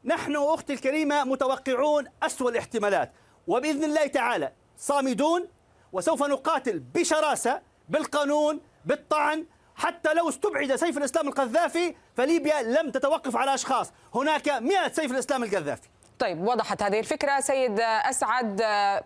نحن 0.04 0.36
أختي 0.36 0.72
الكريمة 0.72 1.24
متوقعون 1.24 2.06
أسوأ 2.22 2.50
الاحتمالات 2.50 3.12
وبإذن 3.46 3.84
الله 3.84 4.06
تعالى 4.06 4.52
صامدون 4.78 5.48
وسوف 5.92 6.22
نقاتل 6.22 6.78
بشراسة 6.78 7.60
بالقانون 7.88 8.60
بالطعن 8.84 9.46
حتى 9.76 10.14
لو 10.14 10.28
استبعد 10.28 10.76
سيف 10.76 10.98
الإسلام 10.98 11.28
القذافي 11.28 11.94
فليبيا 12.16 12.62
لم 12.62 12.90
تتوقف 12.90 13.36
على 13.36 13.54
أشخاص. 13.54 13.92
هناك 14.14 14.48
مئة 14.48 14.92
سيف 14.92 15.12
الإسلام 15.12 15.44
القذافي. 15.44 15.88
طيب 16.18 16.48
وضحت 16.48 16.82
هذه 16.82 16.98
الفكرة. 16.98 17.40
سيد 17.40 17.80
أسعد 17.80 18.56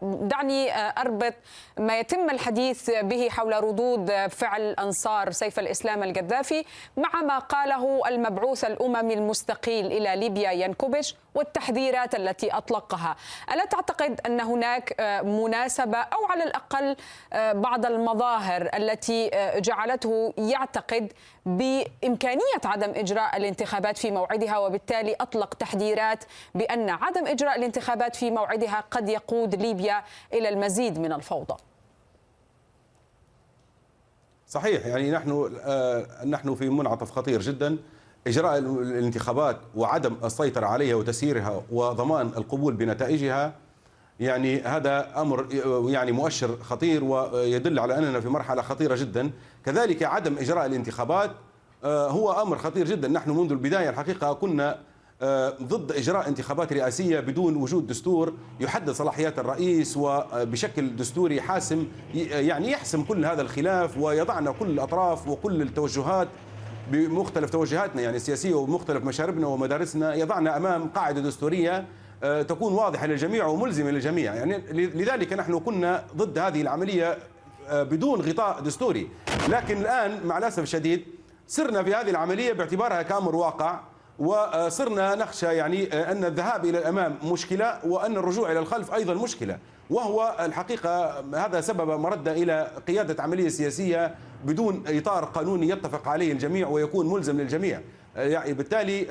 دعني 0.03 0.73
أربط 0.77 1.35
ما 1.79 1.99
يتم 1.99 2.31
الحديث 2.31 2.91
به 2.91 3.29
حول 3.29 3.65
ردود 3.65 4.27
فعل 4.27 4.63
أنصار 4.79 5.31
سيف 5.31 5.59
الإسلام 5.59 6.03
القذافي 6.03 6.65
مع 6.97 7.23
ما 7.23 7.39
قاله 7.39 8.09
المبعوث 8.09 8.65
الأممي 8.65 9.15
المستقيل 9.15 9.87
إلى 9.87 10.17
ليبيا 10.17 10.51
ينكوبش 10.51 11.15
والتحذيرات 11.35 12.15
التي 12.15 12.51
أطلقها. 12.51 13.17
ألا 13.53 13.65
تعتقد 13.65 14.21
أن 14.27 14.41
هناك 14.41 15.01
مناسبة 15.25 15.99
أو 15.99 16.25
على 16.31 16.45
الأقل 16.45 16.97
بعض 17.61 17.87
المظاهر 17.87 18.71
التي 18.75 19.31
جعلته 19.57 20.35
يعتقد 20.39 21.13
بإمكانية 21.47 22.61
عدم 22.65 22.91
إجراء 22.91 23.37
الانتخابات 23.37 23.99
في 23.99 24.11
موعدها 24.11 24.59
وبالتالي 24.59 25.17
أطلق 25.21 25.55
تحذيرات 25.55 26.25
بأن 26.55 26.91
عدم 26.91 27.27
إجراء 27.27 27.59
الانتخابات 27.59 28.17
في 28.17 28.31
موعدها 28.31 28.85
قد 28.91 29.09
يقود 29.09 29.55
ليبيا 29.55 30.03
إلى 30.33 30.49
المزيد 30.49 30.99
من 30.99 31.13
الفوضى. 31.13 31.55
صحيح 34.49 34.87
يعني 34.87 35.11
نحن 35.11 35.59
آه 35.65 36.25
نحن 36.25 36.55
في 36.55 36.69
منعطف 36.69 37.11
خطير 37.11 37.41
جدا. 37.41 37.79
إجراء 38.27 38.59
الانتخابات 38.59 39.57
وعدم 39.77 40.17
السيطرة 40.25 40.67
عليها 40.67 40.95
وتسييرها 40.95 41.63
وضمان 41.73 42.27
القبول 42.27 42.75
بنتائجها 42.75 43.53
يعني 44.21 44.61
هذا 44.61 45.21
أمر 45.21 45.47
يعني 45.89 46.13
مؤشر 46.13 46.57
خطير 46.63 47.05
ويدل 47.05 47.79
على 47.79 47.99
أننا 47.99 48.21
في 48.21 48.29
مرحلة 48.29 48.63
خطيرة 48.63 48.97
جدا. 48.97 49.31
كذلك 49.65 50.03
عدم 50.03 50.39
إجراء 50.39 50.67
الانتخابات 50.67 51.31
هو 51.85 52.43
أمر 52.43 52.59
خطير 52.59 52.87
جدا. 52.87 53.09
نحن 53.09 53.31
منذ 53.31 53.51
البداية 53.51 53.91
الحقيقة 53.91 54.33
كنا 54.33 54.79
ضد 55.63 55.93
إجراء 55.93 56.29
انتخابات 56.29 56.73
رئاسية 56.73 57.21
بدون 57.21 57.57
وجود 57.57 57.87
دستور 57.87 58.33
يحدد 58.61 58.91
صلاحيات 58.91 59.39
الرئيس 59.39 59.97
وبشكل 59.97 60.97
دستوري 60.97 61.41
حاسم 61.41 61.87
يعني 62.15 62.71
يحسم 62.71 63.03
كل 63.03 63.25
هذا 63.25 63.43
الخلاف 63.43 63.99
ويضعنا 63.99 64.51
كل 64.51 64.71
الأطراف 64.71 65.29
وكل 65.29 65.63
التوجهات 65.63 66.29
بمختلف 66.93 67.51
توجهاتنا 67.51 68.03
يعني 68.03 68.17
السياسيه 68.17 68.55
ومختلف 68.55 69.05
مشاربنا 69.05 69.47
ومدارسنا. 69.47 70.15
يضعنا 70.15 70.57
أمام 70.57 70.89
قاعدة 70.89 71.21
دستورية 71.21 71.87
تكون 72.23 72.73
واضحة 72.73 73.07
للجميع 73.07 73.47
وملزمه 73.47 73.91
للجميع. 73.91 74.35
يعني 74.35 74.59
لذلك 74.73 75.33
نحن 75.33 75.59
كنا 75.59 76.05
ضد 76.17 76.39
هذه 76.39 76.63
العملية 76.63 77.19
بدون 77.73 78.21
غطاء 78.21 78.61
دستوري. 78.61 79.09
لكن 79.49 79.81
الآن 79.81 80.27
مع 80.27 80.39
الأسف 80.39 80.63
الشديد 80.63 81.05
سرنا 81.47 81.83
في 81.83 81.95
هذه 81.95 82.11
العملية 82.11 82.53
باعتبارها 82.53 83.03
كأمر 83.03 83.37
واقع 83.37 83.81
وصرنا 84.19 85.15
نخشى 85.15 85.47
يعني 85.47 85.93
أن 85.93 86.25
الذهاب 86.25 86.65
إلى 86.65 86.79
الأمام 86.79 87.17
مشكلة 87.25 87.79
وأن 87.87 88.17
الرجوع 88.17 88.53
إلى 88.53 88.59
الخلف 88.59 88.95
أيضا 88.95 89.15
مشكلة. 89.15 89.59
وهو 89.91 90.37
الحقيقة 90.41 91.25
هذا 91.35 91.61
سبب 91.61 91.91
مرده 92.01 92.33
إلى 92.33 92.71
قيادة 92.89 93.23
عملية 93.23 93.49
سياسية 93.49 94.15
بدون 94.45 94.85
إطار 94.87 95.25
قانوني 95.25 95.69
يتفق 95.69 96.09
عليه 96.09 96.33
الجميع 96.33 96.69
ويكون 96.69 97.13
ملزم 97.13 97.41
للجميع. 97.41 97.81
يعني 98.17 98.53
بالتالي 98.53 99.03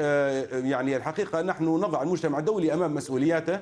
يعني 0.69 0.95
الحقيقة 0.95 1.41
نحن 1.41 1.63
نضع 1.63 2.01
المجتمع 2.01 2.39
الدولي 2.39 2.73
أمام 2.73 2.95
مسؤولياته 2.95 3.59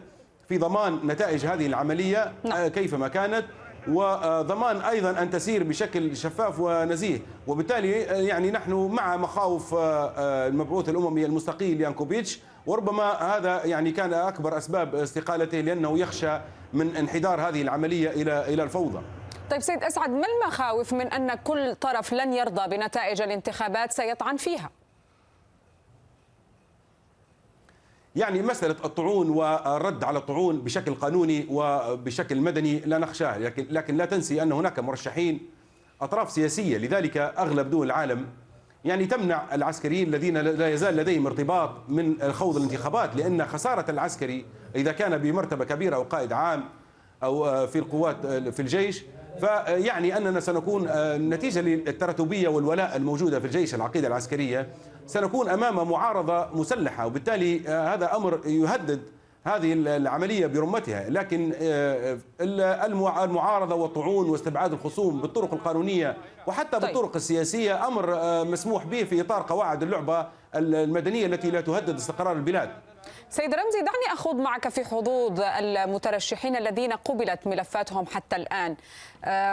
في 0.50 0.58
ضمان 0.58 1.00
نتائج 1.08 1.46
هذه 1.46 1.66
العملية 1.66 2.34
كيفما 2.68 3.08
كانت 3.08 3.46
وضمان 3.88 4.82
أيضا 4.82 5.10
أن 5.10 5.30
تسير 5.30 5.64
بشكل 5.64 6.18
شفاف 6.18 6.60
ونزيه. 6.60 7.20
وبالتالي 7.48 7.92
يعني 8.02 8.52
نحن 8.52 8.74
مع 8.74 9.18
مخاوف 9.18 9.76
المبعوث 10.20 10.90
الأممي 10.90 11.26
المستقيل 11.26 11.82
يانكوفيتش 11.82 12.40
وربما 12.66 13.04
هذا 13.04 13.66
يعني 13.66 13.92
كان 13.92 14.14
أكبر 14.14 14.58
أسباب 14.58 14.96
استقالته 14.96 15.62
لأنه 15.62 16.00
يخشى 16.00 16.40
من 16.74 16.96
انحدار 16.96 17.42
هذه 17.42 17.62
العملية 17.62 18.10
إلى 18.10 18.54
إلى 18.54 18.64
الفوضى. 18.64 19.02
طيب 19.52 19.62
سيد 19.62 19.84
أسعد 19.84 20.10
ما 20.10 20.26
المخاوف 20.28 20.94
من 20.94 21.08
أن 21.08 21.34
كل 21.34 21.76
طرف 21.76 22.14
لن 22.14 22.34
يرضى 22.34 22.78
بنتائج 22.78 23.22
الانتخابات 23.22 23.92
سيطعن 23.92 24.38
فيها؟ 24.38 24.70
يعني 28.18 28.42
مسألة 28.42 28.76
الطعون 28.86 29.30
والرد 29.30 30.04
على 30.04 30.20
الطعون 30.20 30.60
بشكل 30.62 30.94
قانوني 30.96 31.46
وبشكل 31.50 32.42
مدني 32.42 32.80
لا 32.80 32.98
نخشاه 32.98 33.38
لكن, 33.38 33.68
لكن 33.70 33.98
لا 33.98 34.06
تنسي 34.06 34.42
أن 34.42 34.52
هناك 34.52 34.80
مرشحين 34.80 35.40
أطراف 36.02 36.32
سياسية 36.32 36.78
لذلك 36.78 37.18
أغلب 37.18 37.70
دول 37.70 37.86
العالم 37.86 38.26
يعني 38.86 39.06
تمنع 39.06 39.56
العسكريين 39.56 40.08
الذين 40.08 40.38
لا 40.38 40.70
يزال 40.70 40.96
لديهم 40.96 41.26
ارتباط 41.26 41.70
من 41.90 42.32
خوض 42.32 42.58
الانتخابات 42.58 43.16
لأن 43.16 43.46
خسارة 43.46 43.92
العسكري 43.92 44.46
إذا 44.76 44.92
كان 44.92 45.18
بمرتبة 45.18 45.66
كبيرة 45.66 45.96
أو 45.96 46.04
قائد 46.04 46.34
عام 46.34 46.64
أو 47.24 47.68
في 47.68 47.80
القوات 47.80 48.26
في 48.28 48.60
الجيش 48.60 49.04
فيعني 49.40 50.18
أننا 50.18 50.40
سنكون 50.40 50.88
نتيجة 51.30 51.62
للتراتبية 51.62 52.48
والولاء 52.48 52.96
الموجودة 52.96 53.40
في 53.40 53.46
الجيش 53.46 53.76
العقيدة 53.76 54.08
العسكرية. 54.08 54.68
سنكون 55.08 55.50
أمام 55.50 55.90
معارضة 55.90 56.48
مسلحة 56.54 57.06
وبالتالي 57.06 57.68
هذا 57.68 58.16
أمر 58.16 58.42
يهدد 58.46 59.02
هذه 59.44 59.74
العملية 59.74 60.48
برمتها. 60.48 61.10
لكن 61.10 61.54
المعارضة 62.42 63.76
والطعون 63.76 64.30
واستبعاد 64.30 64.74
الخصوم 64.74 65.22
بالطرق 65.22 65.54
القانونية 65.54 66.18
وحتى 66.48 66.80
بالطرق 66.80 67.16
السياسية 67.16 67.88
أمر 67.88 68.06
مسموح 68.46 68.86
به 68.86 69.04
في 69.04 69.22
إطار 69.22 69.46
قواعد 69.50 69.84
اللعبة 69.84 70.28
المدنية 70.56 71.26
التي 71.26 71.52
لا 71.52 71.62
تهدد 71.62 71.96
استقرار 71.96 72.36
البلاد. 72.36 72.70
سيد 73.30 73.54
رمزي 73.54 73.80
دعني 73.80 74.14
أخوض 74.14 74.36
معك 74.36 74.70
في 74.70 74.86
حظوظ 74.86 75.42
المترشحين 75.42 76.56
الذين 76.56 76.94
قبلت 76.94 77.48
ملفاتهم 77.48 78.06
حتى 78.06 78.36
الآن. 78.36 78.76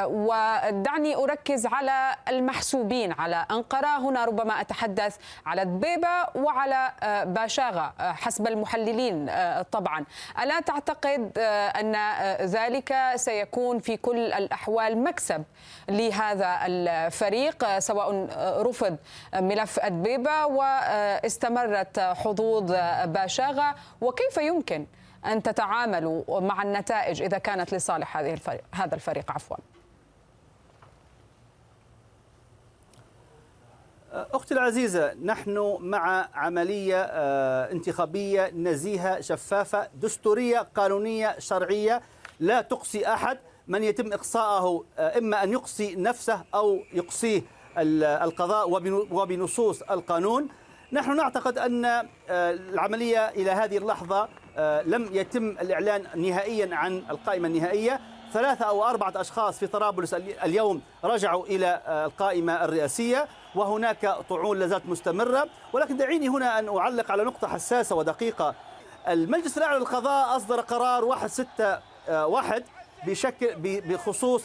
ودعني 0.04 1.16
أركز 1.16 1.66
على 1.66 2.14
المحسوبين 2.28 3.12
على 3.12 3.46
أنقرة. 3.50 3.98
هنا 3.98 4.24
ربما 4.24 4.60
أتحدث 4.60 5.16
على 5.46 5.64
دبيبة 5.64 6.26
وعلى 6.34 6.92
باشاغة 7.26 7.94
حسب 7.98 8.46
المحللين 8.46 9.30
طبعا. 9.72 10.04
ألا 10.42 10.60
تعتقد 10.60 11.38
أن 11.80 11.96
ذلك 12.40 13.12
سيكون 13.14 13.78
في 13.78 13.96
كل 13.96 14.32
الأحوال 14.32 15.04
مكسب 15.04 15.44
لهذا 15.88 16.58
الفريق 16.66 17.78
سواء 17.78 18.28
رفض 18.62 18.96
ملف 19.34 19.78
أدبيبة 19.78 20.46
واستمرت 20.46 22.00
حظوظ 22.00 22.72
باشاغة؟ 23.04 23.74
وكيف 24.00 24.36
يمكن 24.36 24.86
أن 25.26 25.42
تتعاملوا 25.42 26.40
مع 26.40 26.62
النتائج 26.62 27.22
إذا 27.22 27.38
كانت 27.38 27.74
لصالح 27.74 28.16
هذه 28.16 28.32
الفريق 28.32 28.64
هذا 28.72 28.94
الفريق 28.94 29.32
عفوا. 29.32 29.56
أختي 34.12 34.54
العزيزة 34.54 35.14
نحن 35.14 35.76
مع 35.80 36.28
عملية 36.34 37.02
انتخابية 37.72 38.50
نزيهة 38.50 39.20
شفافة 39.20 39.88
دستورية 39.94 40.58
قانونية 40.58 41.38
شرعية. 41.38 42.02
لا 42.40 42.60
تقصي 42.60 43.06
أحد. 43.06 43.38
من 43.68 43.82
يتم 43.82 44.12
إقصاءه 44.12 44.84
إما 44.98 45.42
أن 45.42 45.52
يقصي 45.52 45.96
نفسه 45.96 46.44
أو 46.54 46.78
يقصيه 46.92 47.42
القضاء 47.78 48.70
وبنصوص 49.12 49.82
القانون. 49.82 50.48
نحن 50.92 51.16
نعتقد 51.16 51.58
أن 51.58 52.08
العملية 52.30 53.28
إلى 53.28 53.50
هذه 53.50 53.78
اللحظة 53.78 54.28
لم 54.86 55.08
يتم 55.12 55.48
الإعلان 55.48 56.06
نهائيا 56.14 56.76
عن 56.76 57.02
القائمة 57.10 57.48
النهائية. 57.48 58.00
ثلاثة 58.32 58.64
أو 58.64 58.84
أربعة 58.84 59.12
أشخاص 59.16 59.58
في 59.58 59.66
طرابلس 59.66 60.14
اليوم 60.14 60.82
رجعوا 61.04 61.46
إلى 61.46 61.80
القائمة 62.06 62.64
الرئاسية 62.64 63.28
وهناك 63.54 64.16
طعون 64.28 64.58
لازالت 64.58 64.86
مستمرة. 64.86 65.48
ولكن 65.72 65.96
دعيني 65.96 66.28
هنا 66.28 66.58
أن 66.58 66.76
أعلق 66.76 67.10
على 67.10 67.24
نقطة 67.24 67.48
حساسة 67.48 67.96
ودقيقة. 67.96 68.54
المجلس 69.08 69.58
الأعلى 69.58 69.78
للقضاء 69.78 70.36
أصدر 70.36 70.60
قرار 70.60 71.04
واحد 71.04 71.28
ستة 71.28 71.78
واحد 72.08 72.64
بشكل 73.06 73.54
بخصوص 73.80 74.44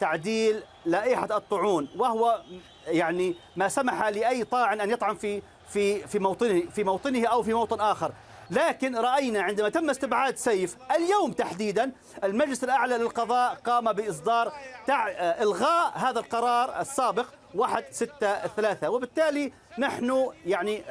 تعديل 0.00 0.62
لائحة 0.84 1.36
الطعون. 1.36 1.88
وهو 1.96 2.40
يعني 2.86 3.34
ما 3.56 3.68
سمح 3.68 4.08
لأي 4.08 4.44
طاعن 4.44 4.80
أن 4.80 4.90
يطعن 4.90 5.14
في 5.14 5.42
في 5.68 6.06
في 6.06 6.18
موطنه 6.18 6.62
في 6.70 6.84
موطنه 6.84 7.26
أو 7.26 7.42
في 7.42 7.54
موطن 7.54 7.80
آخر. 7.80 8.12
لكن 8.50 8.96
رأينا 8.96 9.42
عندما 9.42 9.68
تم 9.68 9.90
استبعاد 9.90 10.36
سيف 10.36 10.76
اليوم 10.96 11.32
تحديدا 11.32 11.92
المجلس 12.24 12.64
الأعلى 12.64 12.98
للقضاء 12.98 13.54
قام 13.54 13.92
بإصدار 13.92 14.52
تع... 14.86 15.08
إلغاء 15.42 15.92
هذا 15.94 16.18
القرار 16.18 16.80
السابق 16.80 17.26
واحد 17.54 17.84
ستة 17.90 18.46
ثلاثة. 18.46 18.90
وبالتالي 18.90 19.52
نحن 19.78 20.30
يعني 20.46 20.82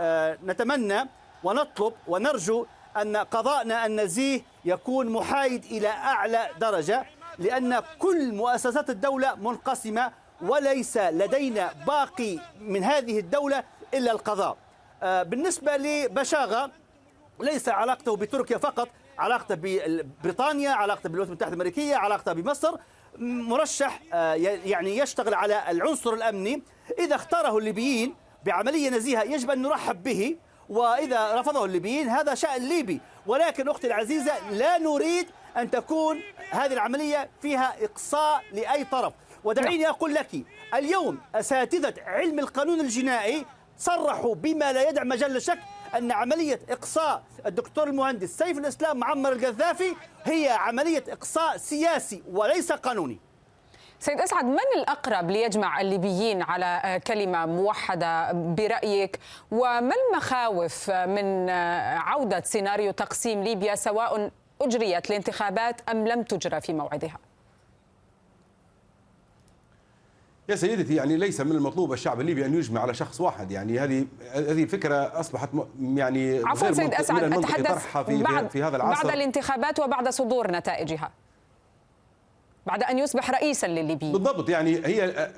نتمنى 0.46 1.10
ونطلب 1.44 1.94
ونرجو 2.08 2.66
أن 2.98 3.18
قضاءنا 3.18 3.86
النزيه 3.86 4.42
يكون 4.66 5.10
محايد 5.10 5.66
إلى 5.66 5.88
أعلى 5.88 6.50
درجة 6.60 7.06
لأن 7.40 7.82
كل 8.00 8.34
مؤسسات 8.34 8.90
الدولة 8.90 9.36
منقسمة 9.36 10.12
وليس 10.42 10.98
لدينا 10.98 11.74
باقي 11.88 12.40
من 12.62 12.84
هذه 12.84 13.20
الدولة 13.20 13.64
إلا 13.94 14.12
القضاء. 14.12 14.58
آه، 15.04 15.24
بالنسبة 15.24 15.78
لبشاغة 15.78 16.72
ليس 17.40 17.70
علاقته 17.70 18.16
بتركيا 18.16 18.58
فقط 18.58 18.90
علاقته 19.20 19.56
ببريطانيا 19.56 20.70
علاقته 20.70 21.10
بالولايات 21.10 21.30
المتحدة 21.30 21.54
الأمريكية 21.54 21.96
علاقته 21.96 22.34
بمصر. 22.34 22.76
مرشح 23.18 24.02
آه، 24.14 24.34
يعني 24.66 24.98
يشتغل 24.98 25.34
على 25.34 25.72
العنصر 25.72 26.14
الأمني. 26.14 26.64
إذا 27.00 27.16
اختاره 27.16 27.58
الليبيين 27.58 28.16
بعملية 28.46 28.90
نزيهة 28.90 29.24
يجب 29.24 29.52
أن 29.52 29.62
نرحب 29.62 30.04
به 30.04 30.38
وإذا 30.70 31.36
رفضه 31.36 31.66
الليبيين 31.66 32.10
هذا 32.10 32.36
شأن 32.36 32.70
ليبي. 32.70 33.02
ولكن 33.28 33.70
أختي 33.70 33.88
العزيزة 33.88 34.50
لا 34.50 34.78
نريد 34.78 35.28
أن 35.58 35.72
تكون 35.72 36.22
هذه 36.52 36.74
العملية 36.74 37.30
فيها 37.42 37.86
إقصاء 37.86 38.44
لأي 38.54 38.84
طرف. 38.84 39.14
ودعيني 39.44 39.90
أقول 39.90 40.14
لك 40.14 40.28
اليوم 40.74 41.20
أساتذة 41.36 41.94
علم 42.06 42.40
القانون 42.40 42.80
الجنائي 42.80 43.46
صرحوا 43.78 44.36
بما 44.36 44.74
لا 44.74 44.90
يدع 44.90 45.04
مجال 45.04 45.32
للشك 45.32 45.60
أن 45.98 46.12
عملية 46.12 46.60
إقصاء 46.70 47.24
الدكتور 47.46 47.88
المهندس 47.88 48.38
سيف 48.38 48.58
الإسلام 48.58 48.98
معمر 48.98 49.32
القذافي 49.32 49.96
هي 50.24 50.50
عملية 50.50 51.04
إقصاء 51.10 51.58
سياسي 51.58 52.24
وليس 52.32 52.72
قانوني 52.72 53.20
سيد 54.00 54.22
أسعد 54.22 54.46
من 54.46 54.58
الأقرب 54.78 55.30
ليجمع 55.32 55.82
الليبيين 55.82 56.42
على 56.42 57.02
كلمة 57.08 57.46
موحدة 57.46 58.32
برأيك 58.32 59.20
وما 59.52 59.94
المخاوف 60.12 60.90
من 60.92 61.50
عودة 62.00 62.42
سيناريو 62.42 62.92
تقسيم 62.92 63.44
ليبيا 63.44 63.76
سواء 63.76 64.32
أجريت 64.62 65.10
الانتخابات 65.10 65.90
أم 65.90 66.08
لم 66.08 66.24
تجرى 66.24 66.62
في 66.62 66.74
موعدها؟ 66.74 67.18
يا 70.50 70.56
سيدتي 70.56 70.96
يعني 70.96 71.18
ليس 71.18 71.42
من 71.42 71.52
المطلوب 71.52 71.94
الشعب 71.94 72.22
الليبي 72.22 72.46
أن 72.46 72.54
يجمع 72.54 72.82
على 72.82 72.94
شخص 72.94 73.22
واحد. 73.22 73.52
يعني 73.52 73.80
هذه 73.80 74.06
هذه 74.34 74.66
فكرة 74.66 74.96
أصبحت 74.96 75.50
يعني 75.82 76.42
عفوا 76.46 76.72
سيد 76.72 76.94
أسعد 76.94 77.34
أتحدث 77.34 77.98
في, 77.98 78.24
بعد 78.24 78.50
في 78.50 78.64
هذا 78.64 78.78
العصر. 78.78 79.04
بعد 79.04 79.16
الانتخابات 79.16 79.80
وبعد 79.80 80.10
صدور 80.10 80.52
نتائجها. 80.52 81.12
بعد 82.66 82.84
أن 82.84 82.98
يصبح 82.98 83.30
رئيسا 83.30 83.68
للليبيين 83.68 84.12
بالضبط. 84.12 84.50
يعني 84.50 84.86
هي 84.86 85.32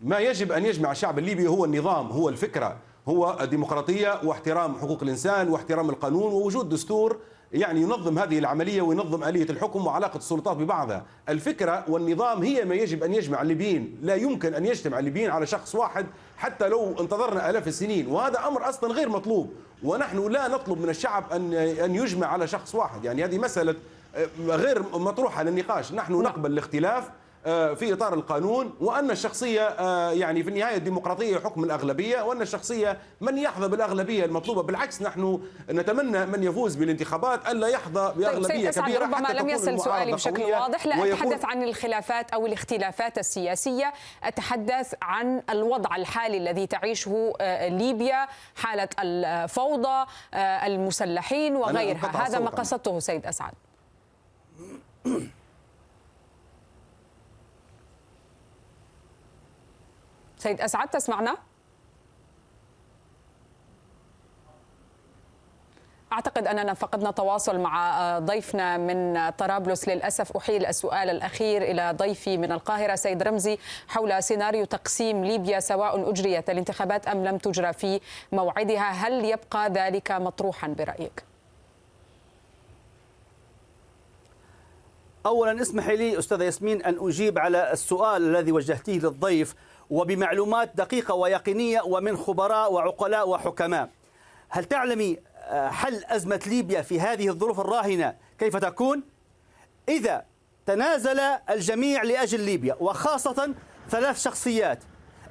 ما 0.00 0.18
يجب 0.18 0.52
أن 0.52 0.64
يجمع 0.66 0.90
الشعب 0.90 1.18
الليبي 1.18 1.48
هو 1.48 1.64
النظام 1.64 2.06
هو 2.06 2.28
الفكرة 2.28 2.76
هو 3.08 3.38
الديمقراطية 3.40 4.20
واحترام 4.24 4.74
حقوق 4.74 5.02
الإنسان 5.02 5.48
واحترام 5.48 5.90
القانون 5.90 6.32
ووجود 6.32 6.68
دستور 6.68 7.18
يعني 7.52 7.80
ينظم 7.80 8.18
هذه 8.18 8.38
العملية 8.38 8.82
وينظم 8.82 9.24
آلية 9.24 9.50
الحكم 9.50 9.86
وعلاقة 9.86 10.16
السلطات 10.16 10.56
ببعضها. 10.56 11.04
الفكرة 11.28 11.84
والنظام 11.88 12.42
هي 12.42 12.64
ما 12.64 12.74
يجب 12.74 13.04
أن 13.04 13.14
يجمع 13.14 13.42
الليبيين. 13.42 13.98
لا 14.02 14.14
يمكن 14.14 14.54
أن 14.54 14.66
يجتمع 14.66 14.98
الليبيين 14.98 15.30
على 15.30 15.46
شخص 15.46 15.74
واحد 15.74 16.06
حتى 16.36 16.68
لو 16.68 16.94
انتظرنا 17.00 17.50
آلاف 17.50 17.68
السنين. 17.68 18.06
وهذا 18.06 18.46
أمر 18.48 18.68
أصلا 18.68 18.92
غير 18.92 19.08
مطلوب. 19.08 19.52
ونحن 19.82 20.28
لا 20.28 20.48
نطلب 20.48 20.80
من 20.80 20.88
الشعب 20.88 21.32
أن 21.32 21.52
أن 21.54 21.94
يجمع 21.94 22.26
على 22.26 22.46
شخص 22.46 22.74
واحد. 22.74 23.04
يعني 23.04 23.24
هذه 23.24 23.38
مسألة 23.38 23.74
آه، 24.16 24.26
غير 24.46 24.82
مطروحة 24.82 25.42
للنقاش. 25.42 25.92
نحن. 25.92 26.12
نقبل 26.12 26.50
الاختلاف. 26.50 27.10
في 27.44 27.92
إطار 27.92 28.14
القانون 28.14 28.74
وأن 28.80 29.10
الشخصية 29.10 29.62
آه، 29.62 30.10
يعني 30.10 30.42
في 30.42 30.50
النهاية 30.50 30.76
الديمقراطية 30.76 31.38
حكم 31.38 31.64
الأغلبية 31.64 32.22
وأن 32.22 32.42
الشخصية 32.42 32.98
من 33.20 33.38
يحظى 33.38 33.68
بالأغلبية 33.68 34.24
المطلوبة. 34.24 34.62
بالعكس 34.62 35.02
نحن 35.02 35.42
نتمنى 35.70 36.26
من 36.26 36.42
يفوز 36.42 36.76
بالانتخابات 36.76 37.48
ألا 37.48 37.68
يحظى 37.68 38.08
طيب، 38.08 38.18
بأغلبية 38.18 38.70
طيب 38.70 38.84
كبيرة 38.84 39.04
ربما 39.04 39.28
لم 39.28 39.48
يصل 39.48 39.80
سؤالي 39.80 40.12
بشكل 40.12 40.42
واضح 40.42 40.86
لا 40.86 41.12
أتحدث 41.12 41.44
عن 41.44 41.62
الخلافات 41.62 42.30
أو 42.30 42.46
الاختلافات 42.46 43.18
السياسية. 43.18 43.92
أتحدث 44.24 44.94
عن 45.02 45.42
الوضع 45.50 45.96
الحالي 45.96 46.36
الذي 46.36 46.66
تعيشه 46.66 47.32
آه، 47.40 47.68
ليبيا 47.68 48.28
حالة 48.56 48.88
الفوضى 48.98 50.06
المسلحين 50.34 51.56
وغيرها. 51.56 52.26
هذا 52.26 52.38
ما 52.38 52.50
قصدته 52.50 52.98
سيد 52.98 53.26
أسعد. 53.26 53.52
سيد 60.42 60.60
أسعد 60.60 60.88
تسمعنا؟ 60.88 61.36
أعتقد 66.12 66.46
أننا 66.46 66.74
فقدنا 66.74 67.10
تواصل 67.10 67.60
مع 67.60 68.18
ضيفنا 68.18 68.76
من 68.76 69.30
طرابلس 69.30 69.88
للأسف 69.88 70.36
أحيل 70.36 70.66
السؤال 70.66 71.10
الأخير 71.10 71.62
إلى 71.62 71.92
ضيفي 71.92 72.36
من 72.38 72.52
القاهرة 72.52 72.94
سيد 72.94 73.22
رمزي 73.22 73.58
حول 73.88 74.22
سيناريو 74.22 74.64
تقسيم 74.64 75.24
ليبيا 75.24 75.60
سواء 75.60 76.10
أجريت 76.10 76.50
الانتخابات 76.50 77.08
أم 77.08 77.24
لم 77.24 77.38
تجرى 77.38 77.72
في 77.72 78.00
موعدها 78.32 78.90
هل 78.90 79.24
يبقى 79.24 79.70
ذلك 79.70 80.12
مطروحا 80.12 80.68
برأيك؟ 80.68 81.24
اولا 85.26 85.62
اسمحي 85.62 85.96
لي 85.96 86.18
استاذه 86.18 86.44
ياسمين 86.44 86.82
أن 86.82 86.96
أجيب 87.00 87.38
على 87.38 87.72
السؤال 87.72 88.36
الذي 88.36 88.52
وجهتيه 88.52 88.98
للضيف 88.98 89.54
وبمعلومات 89.92 90.70
دقيقة 90.74 91.14
ويقينية 91.14 91.80
ومن 91.82 92.16
خبراء 92.16 92.72
وعقلاء 92.72 93.28
وحكماء. 93.28 93.90
هل 94.48 94.64
تعلمي 94.64 95.18
آه، 95.44 95.68
حل 95.68 96.04
أزمة 96.04 96.40
ليبيا 96.46 96.82
في 96.82 97.00
هذه 97.00 97.28
الظروف 97.28 97.60
الراهنة 97.60 98.14
كيف 98.38 98.56
تكون؟ 98.56 99.02
إذا 99.88 100.24
تنازل 100.66 101.20
الجميع 101.50 102.02
لأجل 102.02 102.40
ليبيا 102.40 102.76
وخاصة 102.80 103.54
ثلاث 103.90 104.22
شخصيات. 104.22 104.78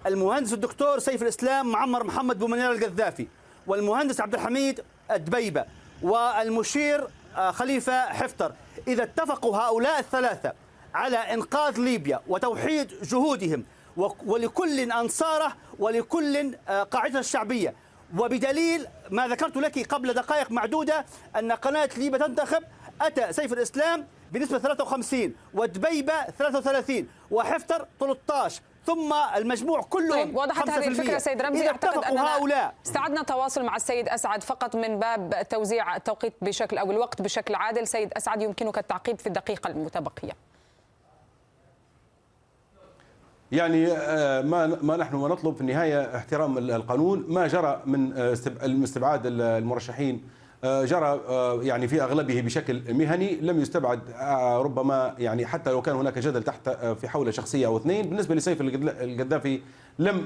المهندس 0.06 0.54
الدكتور 0.54 1.00
سيف 1.00 1.22
الإسلام 1.22 1.72
معمر 1.72 2.04
محمد 2.04 2.40
بومنير 2.40 2.72
القذافي 2.72 3.28
والمهندس 3.68 4.22
عبد 4.22 4.34
الحميد 4.34 4.84
الدبيبة 5.12 5.66
والمشير 6.02 7.08
آه، 7.38 7.52
خليفة 7.52 8.10
حفتر. 8.10 8.52
إذا 8.88 9.04
اتفقوا 9.04 9.58
هؤلاء 9.58 10.00
الثلاثة 10.00 10.54
على 10.94 11.18
إنقاذ 11.18 11.80
ليبيا 11.80 12.20
وتوحيد 12.28 12.92
جهودهم 13.04 13.64
ولكل 14.26 14.92
أنصارة 14.92 15.54
ولكل 15.80 16.56
آه، 16.70 16.84
قاعدة 16.84 17.20
الشعبية 17.20 17.74
وبدليل 18.18 18.88
ما 19.10 19.28
ذكرت 19.28 19.58
لك 19.58 19.94
قبل 19.94 20.14
دقائق 20.14 20.52
معدودة 20.52 21.06
أن 21.36 21.52
قناة 21.52 21.90
ليبة 21.98 22.18
تنتخب 22.18 22.64
أتى 23.02 23.34
سيف 23.34 23.54
الإسلام 23.54 24.08
بنسبة 24.32 24.60
53 24.60 25.36
ودبيبة 25.54 26.24
33 26.40 27.08
وحفتر 27.32 27.88
13 28.00 28.62
ثم 28.86 29.14
المجموع 29.36 29.82
كله 29.82 30.16
طيب 30.24 30.36
وضحت 30.36 30.70
هذه 30.70 30.88
الفكرة 30.88 31.18
سيد 31.18 31.42
رمزي. 31.42 31.68
أعتقد 31.68 32.04
أننا 32.04 32.36
هؤلاء. 32.38 32.74
استعدنا 32.86 33.24
تواصل 33.24 33.64
مع 33.64 33.76
السيد 33.76 34.10
أسعد 34.10 34.44
فقط 34.44 34.76
من 34.76 35.00
باب 35.00 35.48
توزيع 35.50 35.96
التوقيت 35.96 36.34
بشكل 36.42 36.78
أو 36.78 36.92
الوقت 36.92 37.22
بشكل 37.22 37.56
عادل. 37.56 37.88
سيد 37.88 38.14
أسعد 38.14 38.42
يمكنك 38.42 38.78
التعقيب 38.78 39.20
في 39.20 39.28
الدقيقة 39.28 39.68
المتبقية. 39.70 40.32
يعني 43.52 43.88
آه، 43.88 44.42
ما 44.42 44.78
ما 44.82 44.98
نحن 44.98 45.16
نطلب 45.16 45.56
في 45.56 45.62
النهاية 45.62 46.16
احترام 46.16 46.58
القانون. 46.58 47.26
ما 47.28 47.48
جرى 47.48 47.82
من 47.86 48.14
آه، 48.14 48.34
استبعاد 48.84 49.22
المرشحين 49.26 50.22
آه، 50.64 50.86
جرى 50.86 51.20
يعني 51.68 51.88
في 51.88 52.04
أغلبه 52.04 52.42
بشكل 52.42 52.94
مهني 52.94 53.36
لم 53.36 53.62
يستبعد 53.62 54.00
ربما 54.64 55.16
يعني 55.20 55.46
حتى 55.46 55.72
لو 55.72 55.82
كان 55.82 55.96
هناك 55.96 56.20
جدل 56.20 56.44
تحت 56.44 56.70
في 56.70 57.08
حول 57.08 57.34
شخصية 57.34 57.68
أو 57.68 57.78
اثنين. 57.78 58.10
بالنسبة 58.10 58.36
لسيف 58.36 58.62
القذافي 58.62 59.62
لم 60.00 60.26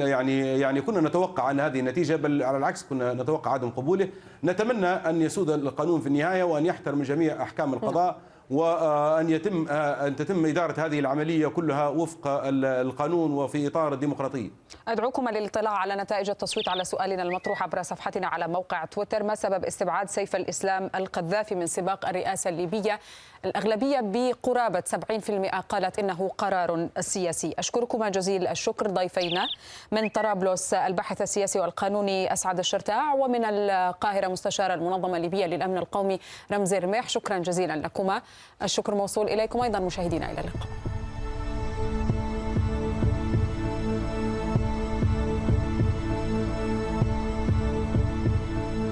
يعني 0.00 0.60
يعني 0.60 0.80
كنا 0.80 1.00
نتوقع 1.00 1.50
ان 1.50 1.60
هذه 1.60 1.80
النتيجة 1.80 2.16
بل 2.16 2.42
على 2.42 2.58
العكس 2.58 2.82
كنا 2.82 3.14
نتوقع 3.14 3.52
عدم 3.52 3.70
قبوله. 3.70 4.08
نتمنى 4.44 4.86
أن 4.86 5.22
يسود 5.22 5.50
القانون 5.50 6.00
في 6.00 6.06
النهاية 6.06 6.44
وأن 6.44 6.66
يحترم 6.66 7.02
جميع 7.02 7.42
أحكام 7.42 7.74
القضاء. 7.74 8.18
وأن 8.50 9.30
يتم 9.30 9.68
أن 9.68 10.16
تتم 10.16 10.46
إدارة 10.46 10.86
هذه 10.86 10.98
العملية 10.98 11.46
كلها 11.46 11.88
وفق 11.88 12.42
القانون 12.64 13.32
وفي 13.32 13.66
إطار 13.66 13.94
الديمقراطية. 13.94 14.50
أدعوكم 14.88 15.28
للاطلاع 15.28 15.72
على 15.72 15.96
نتائج 15.96 16.30
التصويت 16.30 16.68
على 16.68 16.84
سؤالنا 16.84 17.22
المطروح 17.22 17.62
عبر 17.62 17.82
صفحتنا 17.82 18.26
على 18.26 18.48
موقع 18.48 18.84
تويتر. 18.84 19.22
ما 19.22 19.34
سبب 19.34 19.64
استبعاد 19.64 20.08
سيف 20.08 20.36
الإسلام 20.36 20.90
القذافي 20.94 21.54
من 21.54 21.66
سباق 21.66 22.08
الرئاسة 22.08 22.50
الليبية؟ 22.50 23.00
الأغلبية 23.44 24.00
بقرابة 24.02 24.82
70% 24.86 25.60
قالت 25.68 25.98
إنه 25.98 26.30
قرار 26.38 26.88
سياسي. 27.00 27.54
أشكركما 27.58 28.08
جزيل 28.08 28.46
الشكر 28.46 28.90
ضيفينا 28.90 29.46
من 29.92 30.08
طرابلس 30.08 30.74
الباحث 30.74 31.22
السياسي 31.22 31.60
والقانوني 31.60 32.32
أسعد 32.32 32.58
الشرتاع 32.58 33.14
ومن 33.14 33.44
القاهرة 33.44 34.28
مستشار 34.28 34.74
المنظمة 34.74 35.16
الليبية 35.16 35.46
للأمن 35.46 35.78
القومي 35.78 36.20
رمزي 36.52 36.78
رميح 36.78 37.08
شكرا 37.08 37.38
جزيلا 37.38 37.76
لكما. 37.76 38.22
الشكر 38.62 38.94
موصول 38.94 39.26
إليكم 39.28 39.60
أيضا 39.60 39.78
مشاهدينا 39.78 40.30
إلى 40.30 40.40
اللقاء. 40.40 41.03